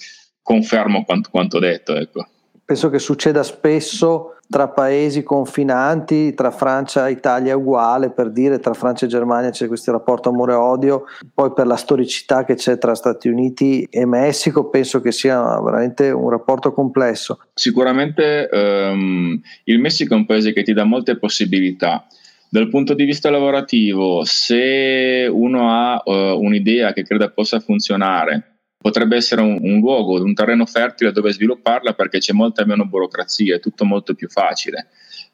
confermo 0.43 1.03
quanto, 1.03 1.29
quanto 1.31 1.57
detto. 1.57 1.95
Ecco. 1.95 2.27
Penso 2.67 2.89
che 2.89 2.99
succeda 2.99 3.43
spesso 3.43 4.39
tra 4.49 4.67
paesi 4.67 5.23
confinanti, 5.23 6.33
tra 6.33 6.51
Francia 6.51 7.07
e 7.07 7.11
Italia 7.11 7.53
è 7.53 7.55
uguale, 7.55 8.11
per 8.11 8.29
dire 8.29 8.59
tra 8.59 8.73
Francia 8.73 9.05
e 9.05 9.07
Germania 9.07 9.51
c'è 9.51 9.67
questo 9.67 9.93
rapporto 9.93 10.27
amore-odio, 10.27 11.05
poi 11.33 11.53
per 11.53 11.65
la 11.65 11.77
storicità 11.77 12.43
che 12.43 12.55
c'è 12.55 12.77
tra 12.77 12.93
Stati 12.93 13.29
Uniti 13.29 13.87
e 13.89 14.05
Messico 14.05 14.67
penso 14.67 14.99
che 14.99 15.13
sia 15.13 15.61
veramente 15.61 16.11
un 16.11 16.29
rapporto 16.29 16.73
complesso. 16.73 17.39
Sicuramente 17.53 18.49
um, 18.51 19.39
il 19.63 19.79
Messico 19.79 20.15
è 20.15 20.17
un 20.17 20.25
paese 20.25 20.51
che 20.51 20.63
ti 20.63 20.73
dà 20.73 20.83
molte 20.83 21.17
possibilità. 21.17 22.05
Dal 22.49 22.67
punto 22.67 22.93
di 22.95 23.05
vista 23.05 23.29
lavorativo, 23.29 24.25
se 24.25 25.25
uno 25.31 25.69
ha 25.71 26.01
uh, 26.03 26.11
un'idea 26.37 26.91
che 26.91 27.03
creda 27.03 27.29
possa 27.29 27.61
funzionare, 27.61 28.56
potrebbe 28.77 29.15
essere 29.15 29.41
un, 29.41 29.57
un, 29.61 29.79
luogo, 29.79 30.21
un 30.21 30.33
terreno 30.33 30.65
fertile 30.65 31.11
dove 31.11 31.33
svilupparla 31.33 31.93
perché 31.93 32.19
c'è 32.19 32.33
molta 32.33 32.65
meno 32.65 32.85
burocrazia, 32.85 33.55
è 33.55 33.59
tutto 33.59 33.85
molto 33.85 34.13
più 34.13 34.29
facile. 34.29 34.87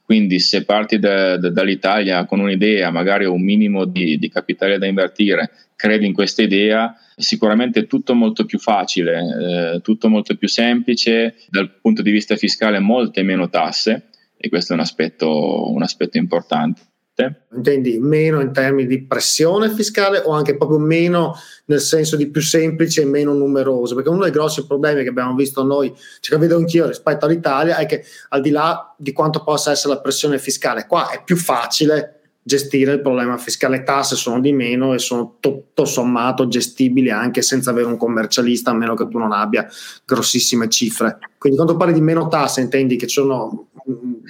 Quindi 0.04 0.40
se 0.40 0.66
parti 0.66 1.00
da, 1.00 1.38
da, 1.38 1.50
dall'Italia 1.50 2.26
con 2.26 2.40
un'idea, 2.40 2.92
magari 2.92 3.26
un 3.26 3.42
minimo 3.42 3.86
di, 3.86 4.18
di, 4.18 4.30
capitale 4.30 4.78
da 4.78 4.86
invertire, 4.86 5.52
credi 5.76 6.06
in 6.06 6.14
questa 6.14 6.42
idea, 6.42 6.96
sicuramente 7.16 7.82
è 7.82 7.88
tutto 7.88 8.14
molto 8.14 8.46
più 8.46 8.60
facile, 8.60 9.76
eh, 9.76 9.82
tutto 9.82 10.10
molto 10.10 10.36
più 10.36 10.48
semplice, 10.48 11.36
dal 11.50 11.80
punto 11.80 12.02
di 12.02 12.12
vista 12.12 12.36
fiscale 12.36 12.80
molte 12.80 13.24
meno 13.24 13.50
tasse 13.50 14.10
e 14.38 14.50
questo 14.50 14.74
è 14.74 14.76
un 14.76 14.82
aspetto, 14.82 15.72
un 15.72 15.82
aspetto 15.84 16.18
importante. 16.18 16.82
Intendi 17.16 18.00
meno 18.00 18.42
in 18.42 18.52
termini 18.52 18.88
di 18.88 19.04
pressione 19.04 19.70
fiscale 19.70 20.18
o 20.20 20.32
anche 20.32 20.58
proprio 20.58 20.80
meno 20.80 21.36
nel 21.66 21.80
senso 21.80 22.16
di 22.16 22.28
più 22.28 22.42
semplice 22.42 23.04
e 23.04 23.06
meno 23.06 23.34
numeroso? 23.34 23.94
Perché 23.94 24.10
uno 24.10 24.24
dei 24.24 24.32
grossi 24.32 24.66
problemi 24.66 25.04
che 25.04 25.10
abbiamo 25.10 25.36
visto 25.36 25.64
noi, 25.64 25.94
cioè 26.20 26.36
che 26.36 26.42
vedo 26.42 26.58
anch'io 26.58 26.88
rispetto 26.88 27.26
all'Italia, 27.26 27.78
è 27.78 27.86
che 27.86 28.04
al 28.30 28.42
di 28.42 28.50
là 28.50 28.96
di 28.98 29.12
quanto 29.12 29.44
possa 29.44 29.72
essere 29.72 29.94
la 29.94 30.02
pressione 30.02 30.40
fiscale, 30.40 30.88
qua 30.88 31.12
è 31.12 31.22
più 31.24 31.38
facile 31.38 32.22
gestire 32.46 32.94
il 32.94 33.02
problema 33.02 33.38
fiscale, 33.38 33.78
le 33.78 33.84
tasse 33.84 34.16
sono 34.16 34.40
di 34.42 34.52
meno 34.52 34.94
e 34.94 35.00
sono 35.00 35.38
tutto 35.40 35.86
sommato 35.86 36.48
gestibili 36.48 37.10
anche 37.10 37.42
senza 37.42 37.70
avere 37.70 37.88
un 37.88 37.96
commercialista, 37.96 38.72
a 38.72 38.74
meno 38.74 38.96
che 38.96 39.08
tu 39.08 39.18
non 39.18 39.32
abbia 39.32 39.68
grossissime 40.04 40.68
cifre. 40.68 41.20
Quindi 41.38 41.58
quando 41.58 41.78
parli 41.78 41.94
di 41.94 42.02
meno 42.02 42.28
tasse 42.28 42.60
intendi 42.60 42.96
che 42.96 43.08
sono 43.08 43.68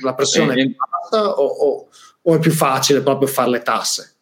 la 0.01 0.15
pressione 0.15 0.55
è 0.55 0.65
bassa 0.65 1.29
o, 1.29 1.45
o 1.45 1.87
o 2.23 2.35
è 2.35 2.39
più 2.39 2.51
facile 2.51 3.01
proprio 3.01 3.27
fare 3.27 3.49
le 3.49 3.61
tasse? 3.61 4.15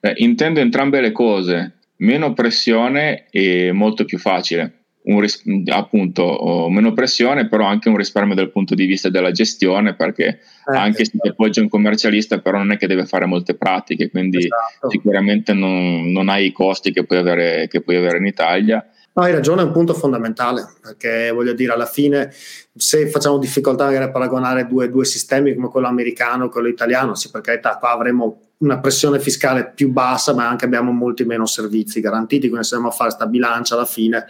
Eh, 0.00 0.14
intendo 0.18 0.60
entrambe 0.60 1.00
le 1.00 1.12
cose, 1.12 1.78
meno 1.96 2.32
pressione 2.32 3.26
e 3.30 3.72
molto 3.72 4.04
più 4.04 4.18
facile. 4.18 4.74
Ris- 5.08 5.42
appunto 5.68 6.22
oh, 6.22 6.68
meno 6.68 6.92
pressione, 6.92 7.48
però 7.48 7.64
anche 7.64 7.88
un 7.88 7.96
risparmio 7.96 8.34
dal 8.34 8.52
punto 8.52 8.74
di 8.74 8.84
vista 8.84 9.08
della 9.08 9.30
gestione, 9.30 9.94
perché 9.94 10.26
eh, 10.26 10.76
anche 10.76 11.06
se 11.06 11.16
ti 11.18 11.28
appoggia 11.28 11.62
un 11.62 11.70
commercialista, 11.70 12.40
però 12.40 12.58
non 12.58 12.72
è 12.72 12.76
che 12.76 12.86
deve 12.86 13.06
fare 13.06 13.24
molte 13.24 13.54
pratiche, 13.54 14.10
quindi 14.10 14.36
esatto. 14.36 14.90
sicuramente 14.90 15.54
non, 15.54 16.12
non, 16.12 16.28
hai 16.28 16.46
i 16.46 16.52
costi 16.52 16.92
che 16.92 17.04
puoi 17.04 17.18
avere, 17.18 17.68
che 17.68 17.80
puoi 17.80 17.96
avere 17.96 18.18
in 18.18 18.26
Italia 18.26 18.86
No, 19.18 19.24
hai 19.24 19.32
ragione, 19.32 19.62
è 19.62 19.64
un 19.64 19.72
punto 19.72 19.94
fondamentale, 19.94 20.74
perché 20.80 21.32
voglio 21.32 21.52
dire, 21.52 21.72
alla 21.72 21.86
fine 21.86 22.32
se 22.76 23.08
facciamo 23.08 23.38
difficoltà 23.38 23.86
magari 23.86 24.04
a 24.04 24.10
paragonare 24.12 24.68
due, 24.68 24.88
due 24.88 25.04
sistemi 25.04 25.56
come 25.56 25.70
quello 25.70 25.88
americano 25.88 26.44
e 26.44 26.48
quello 26.50 26.68
italiano, 26.68 27.16
sì, 27.16 27.28
per 27.28 27.40
carità, 27.40 27.78
qua 27.78 27.90
avremo 27.90 28.42
una 28.58 28.78
pressione 28.78 29.18
fiscale 29.18 29.72
più 29.74 29.90
bassa, 29.90 30.34
ma 30.34 30.48
anche 30.48 30.66
abbiamo 30.66 30.92
molti 30.92 31.24
meno 31.24 31.46
servizi 31.46 31.98
garantiti, 31.98 32.46
quindi 32.46 32.64
se 32.64 32.76
andiamo 32.76 32.94
a 32.94 32.96
fare 32.96 33.10
questa 33.10 33.28
bilancia 33.28 33.74
alla 33.74 33.86
fine 33.86 34.24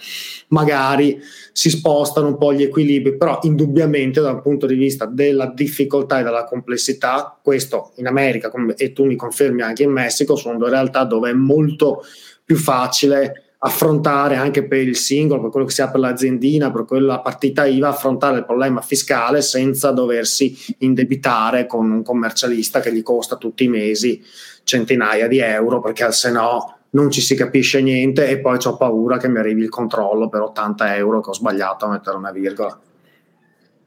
magari 0.49 1.21
si 1.53 1.69
spostano 1.69 2.29
un 2.29 2.39
po' 2.39 2.55
gli 2.55 2.63
equilibri, 2.63 3.15
però 3.19 3.41
indubbiamente 3.43 4.23
dal 4.23 4.41
punto 4.41 4.65
di 4.65 4.75
vista 4.75 5.05
della 5.05 5.53
difficoltà 5.55 6.21
e 6.21 6.23
della 6.23 6.45
complessità, 6.45 7.39
questo 7.43 7.93
in 7.97 8.07
America 8.07 8.51
e 8.75 8.95
tu 8.95 9.05
mi 9.05 9.17
confermi 9.17 9.61
anche 9.61 9.83
in 9.83 9.91
Messico, 9.91 10.35
sono 10.35 10.57
due 10.57 10.71
realtà 10.71 11.05
dove 11.05 11.29
è 11.29 11.35
molto 11.35 12.03
più 12.43 12.57
facile 12.57 13.43
affrontare 13.61 14.37
anche 14.37 14.67
per 14.67 14.87
il 14.87 14.97
singolo, 14.97 15.41
per 15.41 15.51
quello 15.51 15.67
che 15.67 15.73
sia 15.73 15.91
per 15.91 16.01
l'aziendina, 16.01 16.71
per 16.71 16.85
quella 16.85 17.21
partita 17.21 17.65
IVA, 17.65 17.89
affrontare 17.89 18.39
il 18.39 18.45
problema 18.45 18.81
fiscale 18.81 19.43
senza 19.43 19.91
doversi 19.91 20.57
indebitare 20.79 21.67
con 21.67 21.91
un 21.91 22.03
commercialista 22.03 22.81
che 22.81 22.93
gli 22.93 23.03
costa 23.03 23.37
tutti 23.37 23.65
i 23.65 23.69
mesi 23.69 24.23
centinaia 24.63 25.27
di 25.27 25.39
euro 25.39 25.81
perché 25.81 26.13
se 26.13 26.31
no 26.31 26.75
non 26.91 27.11
ci 27.11 27.21
si 27.21 27.35
capisce 27.35 27.83
niente 27.83 28.29
e 28.29 28.39
poi 28.39 28.59
ho 28.65 28.77
paura 28.77 29.19
che 29.19 29.29
mi 29.29 29.39
arrivi 29.39 29.63
il 29.63 29.69
controllo 29.69 30.29
per 30.29 30.41
80 30.43 30.97
euro 30.97 31.21
che 31.21 31.31
ho 31.31 31.35
sbagliato 31.35 31.85
a 31.85 31.91
mettere 31.91 32.17
una 32.17 32.31
virgola. 32.31 32.79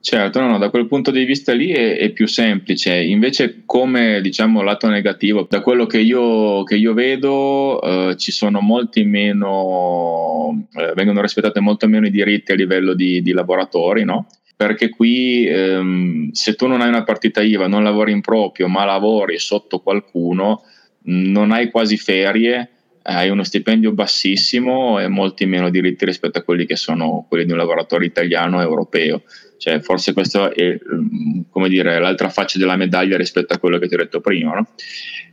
Certo, 0.02 0.40
no, 0.40 0.48
no, 0.48 0.58
da 0.58 0.72
quel 0.72 0.88
punto 0.88 1.12
di 1.12 1.26
vista 1.26 1.54
lì 1.54 1.70
è, 1.70 1.98
è, 1.98 2.10
più 2.10 2.26
semplice. 2.26 2.96
Invece, 2.96 3.62
come 3.68 4.20
diciamo 4.20 4.64
lato 4.64 4.88
negativo, 4.88 5.46
da 5.48 5.62
quello 5.62 5.86
che 5.86 6.00
io, 6.00 6.64
che 6.64 6.76
io 6.76 6.96
vedo, 6.96 7.80
eh, 7.80 8.16
ci 8.18 8.32
sono 8.32 8.62
molti 8.62 9.04
meno, 9.04 10.68
eh, 10.74 10.94
vengono 10.96 11.22
rispettati 11.22 11.60
molto 11.60 11.88
meno 11.88 12.08
i 12.08 12.10
diritti 12.10 12.52
a 12.52 12.56
livello 12.56 12.96
di, 12.96 13.22
di 13.22 13.32
lavoratori, 13.32 14.04
no? 14.04 14.26
Perché 14.56 14.90
qui, 14.90 15.46
ehm, 15.46 16.32
se 16.32 16.56
tu 16.56 16.66
non 16.66 16.82
hai 16.82 16.88
una 16.88 17.04
partita 17.04 17.44
IVA, 17.44 17.68
non 17.68 17.84
lavori 17.84 18.12
in 18.12 18.22
proprio, 18.22 18.68
ma 18.68 18.84
lavori 18.86 19.38
sotto 19.38 19.82
qualcuno, 19.82 20.64
non 21.04 21.52
hai 21.52 21.70
quasi 21.70 21.98
ferie, 21.98 22.71
hai 23.04 23.30
uno 23.30 23.44
stipendio 23.44 23.94
bassissimo 23.94 25.00
e 25.00 25.08
molti 25.08 25.46
meno 25.46 25.70
diritti 25.70 26.06
rispetto 26.06 26.40
a 26.40 26.44
quelli 26.44 26.66
che 26.66 26.76
sono 26.76 27.26
quelli 27.28 27.46
di 27.46 27.52
un 27.52 27.58
lavoratore 27.58 28.06
italiano 28.06 28.58
o 28.58 28.62
europeo. 28.62 29.24
Cioè, 29.58 29.80
forse 29.80 30.14
questa 30.14 30.52
è 30.52 30.76
mm, 30.76 31.66
dire, 31.68 32.00
l'altra 32.00 32.30
faccia 32.30 32.58
della 32.58 32.76
medaglia 32.76 33.16
rispetto 33.16 33.54
a 33.54 33.60
quello 33.60 33.78
che 33.78 33.88
ti 33.88 33.94
ho 33.94 33.98
detto 33.98 34.20
prima. 34.20 34.56
No? 34.56 34.70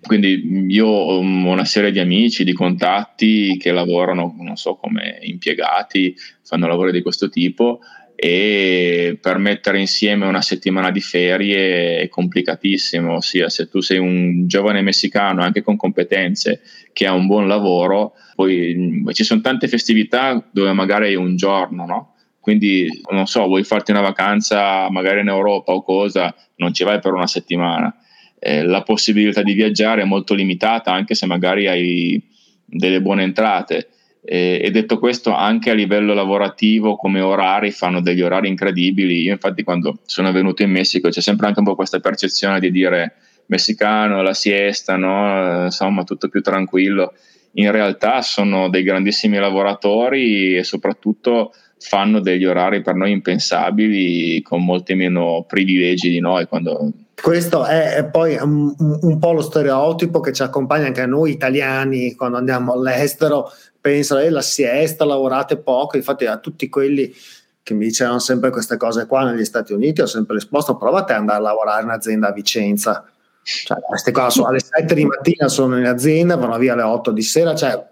Quindi 0.02 0.66
io 0.68 0.86
ho 0.86 1.18
una 1.18 1.64
serie 1.64 1.90
di 1.90 1.98
amici, 1.98 2.44
di 2.44 2.52
contatti 2.52 3.56
che 3.58 3.72
lavorano, 3.72 4.34
non 4.38 4.56
so, 4.56 4.74
come 4.74 5.18
impiegati, 5.22 6.14
fanno 6.42 6.66
lavori 6.66 6.92
di 6.92 7.02
questo 7.02 7.28
tipo 7.28 7.80
e 8.20 9.16
per 9.22 9.38
mettere 9.38 9.78
insieme 9.78 10.26
una 10.26 10.42
settimana 10.42 10.90
di 10.90 11.00
ferie 11.00 12.00
è 12.00 12.08
complicatissimo, 12.08 13.14
ossia 13.14 13.48
se 13.48 13.68
tu 13.68 13.80
sei 13.80 13.98
un 13.98 14.48
giovane 14.48 14.82
messicano 14.82 15.40
anche 15.40 15.62
con 15.62 15.76
competenze 15.76 16.60
che 16.92 17.06
ha 17.06 17.12
un 17.12 17.28
buon 17.28 17.46
lavoro, 17.46 18.14
poi 18.34 19.04
ci 19.12 19.22
sono 19.22 19.40
tante 19.40 19.68
festività 19.68 20.44
dove 20.50 20.72
magari 20.72 21.06
hai 21.06 21.14
un 21.14 21.36
giorno, 21.36 21.86
no? 21.86 22.14
Quindi, 22.40 22.88
non 23.12 23.26
so, 23.26 23.46
vuoi 23.46 23.62
farti 23.62 23.92
una 23.92 24.00
vacanza 24.00 24.90
magari 24.90 25.20
in 25.20 25.28
Europa 25.28 25.70
o 25.70 25.84
cosa, 25.84 26.34
non 26.56 26.74
ci 26.74 26.82
vai 26.82 26.98
per 26.98 27.12
una 27.12 27.28
settimana. 27.28 27.94
Eh, 28.40 28.64
la 28.64 28.82
possibilità 28.82 29.42
di 29.42 29.52
viaggiare 29.52 30.02
è 30.02 30.06
molto 30.06 30.34
limitata, 30.34 30.90
anche 30.90 31.14
se 31.14 31.26
magari 31.26 31.68
hai 31.68 32.20
delle 32.64 33.00
buone 33.00 33.22
entrate. 33.22 33.90
Eh, 34.30 34.60
e 34.62 34.70
detto 34.70 34.98
questo, 34.98 35.32
anche 35.32 35.70
a 35.70 35.72
livello 35.72 36.12
lavorativo, 36.12 36.96
come 36.96 37.22
orari, 37.22 37.70
fanno 37.70 38.02
degli 38.02 38.20
orari 38.20 38.48
incredibili. 38.48 39.22
Io, 39.22 39.32
infatti, 39.32 39.62
quando 39.62 40.00
sono 40.04 40.30
venuto 40.32 40.62
in 40.62 40.70
Messico, 40.70 41.08
c'è 41.08 41.22
sempre 41.22 41.46
anche 41.46 41.60
un 41.60 41.64
po' 41.64 41.74
questa 41.74 41.98
percezione 41.98 42.60
di 42.60 42.70
dire 42.70 43.14
messicano, 43.46 44.20
la 44.20 44.34
siesta, 44.34 44.96
no? 44.96 45.64
insomma, 45.64 46.04
tutto 46.04 46.28
più 46.28 46.42
tranquillo. 46.42 47.14
In 47.52 47.72
realtà 47.72 48.20
sono 48.20 48.68
dei 48.68 48.82
grandissimi 48.82 49.38
lavoratori 49.38 50.58
e 50.58 50.62
soprattutto 50.62 51.54
fanno 51.78 52.20
degli 52.20 52.44
orari 52.44 52.82
per 52.82 52.96
noi 52.96 53.12
impensabili 53.12 54.42
con 54.42 54.62
molti 54.62 54.94
meno 54.94 55.46
privilegi 55.48 56.10
di 56.10 56.20
noi 56.20 56.46
quando 56.46 56.92
questo 57.20 57.64
è 57.64 58.08
poi 58.10 58.36
un, 58.36 58.72
un, 58.78 59.18
po' 59.18 59.32
lo 59.32 59.42
stereotipo 59.42 60.20
che 60.20 60.32
ci 60.32 60.42
accompagna 60.42 60.86
anche 60.86 61.00
a 61.00 61.06
noi 61.06 61.32
italiani 61.32 62.14
quando 62.14 62.36
andiamo 62.36 62.72
all'estero, 62.72 63.50
pensano 63.88 64.20
eh, 64.20 64.28
la 64.28 64.42
siesta, 64.42 65.06
lavorate 65.06 65.56
poco, 65.56 65.96
infatti 65.96 66.26
a 66.26 66.36
tutti 66.36 66.68
quelli 66.68 67.14
che 67.62 67.72
mi 67.72 67.86
dicevano 67.86 68.18
sempre 68.18 68.50
queste 68.50 68.76
cose 68.76 69.06
qua 69.06 69.24
negli 69.24 69.44
Stati 69.44 69.72
Uniti 69.72 70.02
ho 70.02 70.06
sempre 70.06 70.36
risposto 70.36 70.76
provate 70.76 71.12
ad 71.12 71.20
andare 71.20 71.38
a 71.38 71.42
lavorare 71.42 71.84
in 71.84 71.90
azienda 71.90 72.28
a 72.28 72.32
Vicenza, 72.32 73.04
cioè 73.42 73.78
queste 73.80 74.12
qua 74.12 74.28
sono 74.28 74.48
alle 74.48 74.60
7 74.60 74.94
di 74.94 75.06
mattina 75.06 75.48
sono 75.48 75.78
in 75.78 75.86
azienda, 75.86 76.36
vanno 76.36 76.58
via 76.58 76.74
alle 76.74 76.82
8 76.82 77.10
di 77.12 77.22
sera, 77.22 77.54
cioè 77.54 77.82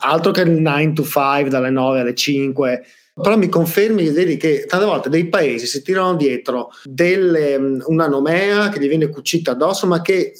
altro 0.00 0.30
che 0.30 0.42
il 0.42 0.52
9 0.52 0.92
to 0.92 1.02
5 1.02 1.48
dalle 1.48 1.70
9 1.70 2.00
alle 2.00 2.14
5 2.14 2.84
però 3.14 3.36
mi 3.36 3.48
confermi 3.48 4.10
vedi 4.10 4.36
che 4.36 4.64
tante 4.66 4.86
volte 4.86 5.08
dei 5.08 5.28
paesi 5.28 5.66
si 5.66 5.82
tirano 5.82 6.16
dietro 6.16 6.70
delle, 6.82 7.54
una 7.86 8.08
nomea 8.08 8.70
che 8.70 8.80
gli 8.80 8.88
viene 8.88 9.08
cucita 9.08 9.52
addosso, 9.52 9.86
ma 9.86 10.02
che 10.02 10.32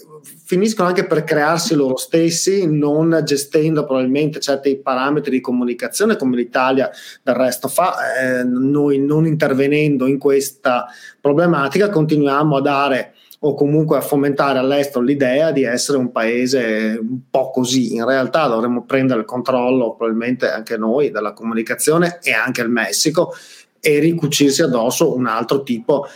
finiscono 0.44 0.88
anche 0.88 1.06
per 1.06 1.22
crearsi 1.22 1.74
loro 1.74 1.96
stessi, 1.96 2.66
non 2.66 3.20
gestendo 3.24 3.84
probabilmente 3.84 4.40
certi 4.40 4.76
parametri 4.76 5.30
di 5.30 5.40
comunicazione 5.40 6.16
come 6.16 6.37
l'Italia 6.37 6.90
del 7.22 7.34
resto 7.37 7.68
fa. 7.68 7.94
Eh, 8.18 8.42
noi 8.42 8.98
non 8.98 9.26
intervenendo 9.26 10.06
in 10.06 10.18
questa 10.18 10.87
problematica 11.20 11.90
continuiamo 11.90 12.56
a 12.56 12.60
dare 12.60 13.14
o 13.46 13.54
comunque 13.54 13.98
a 13.98 14.00
fomentare 14.00 14.59
all'estero 14.59 15.04
l'idea 15.04 15.50
di 15.50 15.64
essere 15.64 15.98
un 15.98 16.11
paese 16.11 16.98
un 16.98 17.20
po' 17.28 17.50
così. 17.50 17.94
In 17.94 18.07
realtà 18.07 18.46
dovremmo 18.46 18.85
prendere 18.85 19.20
il 19.20 19.26
controllo, 19.26 19.94
probabilmente 19.94 20.50
anche 20.50 20.78
noi, 20.78 21.11
della 21.11 21.35
comunicazione 21.35 22.20
e 22.22 22.33
anche 22.33 22.62
il 22.62 22.70
Messico 22.70 23.35
e 23.80 23.98
ricucirsi 23.98 24.62
addosso 24.62 25.14
un 25.14 25.26
altro 25.26 25.62
tipo 25.62 26.07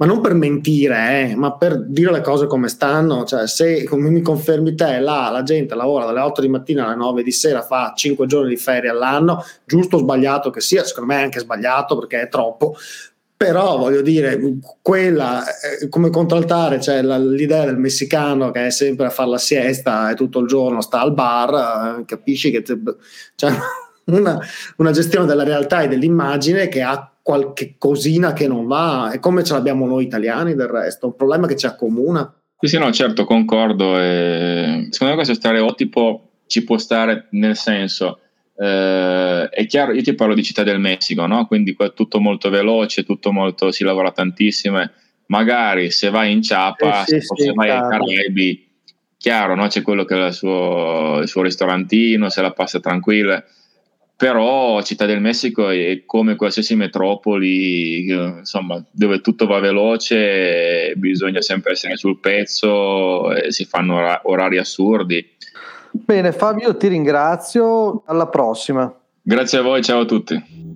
ma 0.00 0.06
non 0.06 0.22
per 0.22 0.32
mentire, 0.32 1.28
eh, 1.28 1.36
ma 1.36 1.52
per 1.58 1.78
dire 1.78 2.10
le 2.10 2.22
cose 2.22 2.46
come 2.46 2.68
stanno. 2.68 3.24
Cioè, 3.24 3.46
se 3.46 3.84
come 3.84 4.08
mi 4.08 4.22
confermi 4.22 4.74
te, 4.74 4.98
là 4.98 5.28
la 5.28 5.42
gente 5.42 5.74
lavora 5.74 6.06
dalle 6.06 6.20
8 6.20 6.40
di 6.40 6.48
mattina 6.48 6.86
alle 6.86 6.94
9 6.94 7.22
di 7.22 7.30
sera, 7.30 7.60
fa 7.60 7.92
5 7.94 8.26
giorni 8.26 8.48
di 8.48 8.56
ferie 8.56 8.88
all'anno, 8.88 9.44
giusto 9.66 9.96
o 9.96 9.98
sbagliato 9.98 10.48
che 10.48 10.62
sia, 10.62 10.84
secondo 10.84 11.12
me 11.12 11.20
è 11.20 11.24
anche 11.24 11.40
sbagliato 11.40 11.98
perché 11.98 12.22
è 12.22 12.28
troppo, 12.28 12.76
però 13.42 13.78
voglio 13.78 14.02
dire, 14.02 14.38
quella 14.82 15.42
eh, 15.46 15.88
come 15.88 16.10
contraltare 16.10 16.78
cioè 16.78 17.00
l'idea 17.02 17.64
del 17.64 17.78
messicano 17.78 18.50
che 18.50 18.66
è 18.66 18.70
sempre 18.70 19.06
a 19.06 19.10
fare 19.10 19.30
la 19.30 19.38
siesta 19.38 20.10
e 20.10 20.14
tutto 20.14 20.40
il 20.40 20.46
giorno 20.46 20.82
sta 20.82 21.00
al 21.00 21.14
bar, 21.14 22.00
eh, 22.00 22.04
capisci 22.04 22.50
che 22.50 22.60
c'è 22.60 22.76
cioè, 23.36 23.50
una, 24.12 24.38
una, 24.76 24.90
gestione 24.90 25.24
della 25.24 25.42
realtà 25.42 25.80
e 25.80 25.88
dell'immagine 25.88 26.68
che 26.68 26.82
ha 26.82 27.10
qualche 27.22 27.76
cosina 27.78 28.34
che 28.34 28.46
non 28.46 28.66
va, 28.66 29.10
è 29.10 29.18
come 29.20 29.42
ce 29.42 29.54
l'abbiamo 29.54 29.86
noi 29.86 30.04
italiani 30.04 30.54
del 30.54 30.68
resto, 30.68 31.06
un 31.06 31.16
problema 31.16 31.46
che 31.46 31.56
ci 31.56 31.64
accomuna. 31.64 32.30
Sì, 32.58 32.66
sì, 32.66 32.76
no, 32.78 32.92
certo, 32.92 33.24
concordo. 33.24 33.98
E 33.98 34.88
secondo 34.90 35.14
me 35.14 35.14
questo 35.14 35.32
stereotipo 35.32 36.28
ci 36.46 36.62
può 36.62 36.76
stare 36.76 37.28
nel 37.30 37.56
senso 37.56 38.18
eh, 38.62 39.48
è 39.48 39.66
chiaro, 39.66 39.94
io 39.94 40.02
ti 40.02 40.14
parlo 40.14 40.34
di 40.34 40.42
Città 40.42 40.62
del 40.62 40.78
Messico, 40.78 41.26
no? 41.26 41.46
quindi 41.46 41.74
tutto 41.94 42.20
molto 42.20 42.50
veloce, 42.50 43.04
tutto 43.04 43.32
molto, 43.32 43.70
si 43.70 43.84
lavora 43.84 44.12
tantissimo. 44.12 44.78
Magari 45.26 45.90
se 45.90 46.10
vai 46.10 46.32
in 46.32 46.42
Ciapa, 46.42 47.02
eh, 47.02 47.04
sì, 47.06 47.20
se, 47.20 47.42
sì, 47.42 47.52
vai 47.54 47.70
ai 47.70 47.80
Caraibi, 47.80 48.68
chiaro, 49.16 49.54
no? 49.54 49.66
c'è 49.68 49.80
quello 49.80 50.04
che 50.04 50.14
ha 50.14 50.26
il 50.26 50.34
suo, 50.34 51.20
il 51.22 51.28
suo 51.28 51.42
ristorantino, 51.42 52.28
se 52.28 52.42
la 52.42 52.52
passa 52.52 52.80
tranquilla 52.80 53.42
però 54.20 54.82
Città 54.82 55.06
del 55.06 55.22
Messico 55.22 55.70
è 55.70 56.02
come 56.04 56.36
qualsiasi 56.36 56.76
metropoli, 56.76 58.10
insomma, 58.10 58.84
dove 58.90 59.22
tutto 59.22 59.46
va 59.46 59.60
veloce, 59.60 60.92
bisogna 60.96 61.40
sempre 61.40 61.72
essere 61.72 61.96
sul 61.96 62.20
pezzo, 62.20 63.30
si 63.48 63.64
fanno 63.64 64.20
orari 64.24 64.58
assurdi. 64.58 65.26
Bene, 65.92 66.32
Fabio, 66.32 66.76
ti 66.76 66.88
ringrazio. 66.88 68.02
Alla 68.06 68.28
prossima. 68.28 68.92
Grazie 69.22 69.58
a 69.58 69.62
voi, 69.62 69.82
ciao 69.82 70.00
a 70.00 70.04
tutti. 70.04 70.69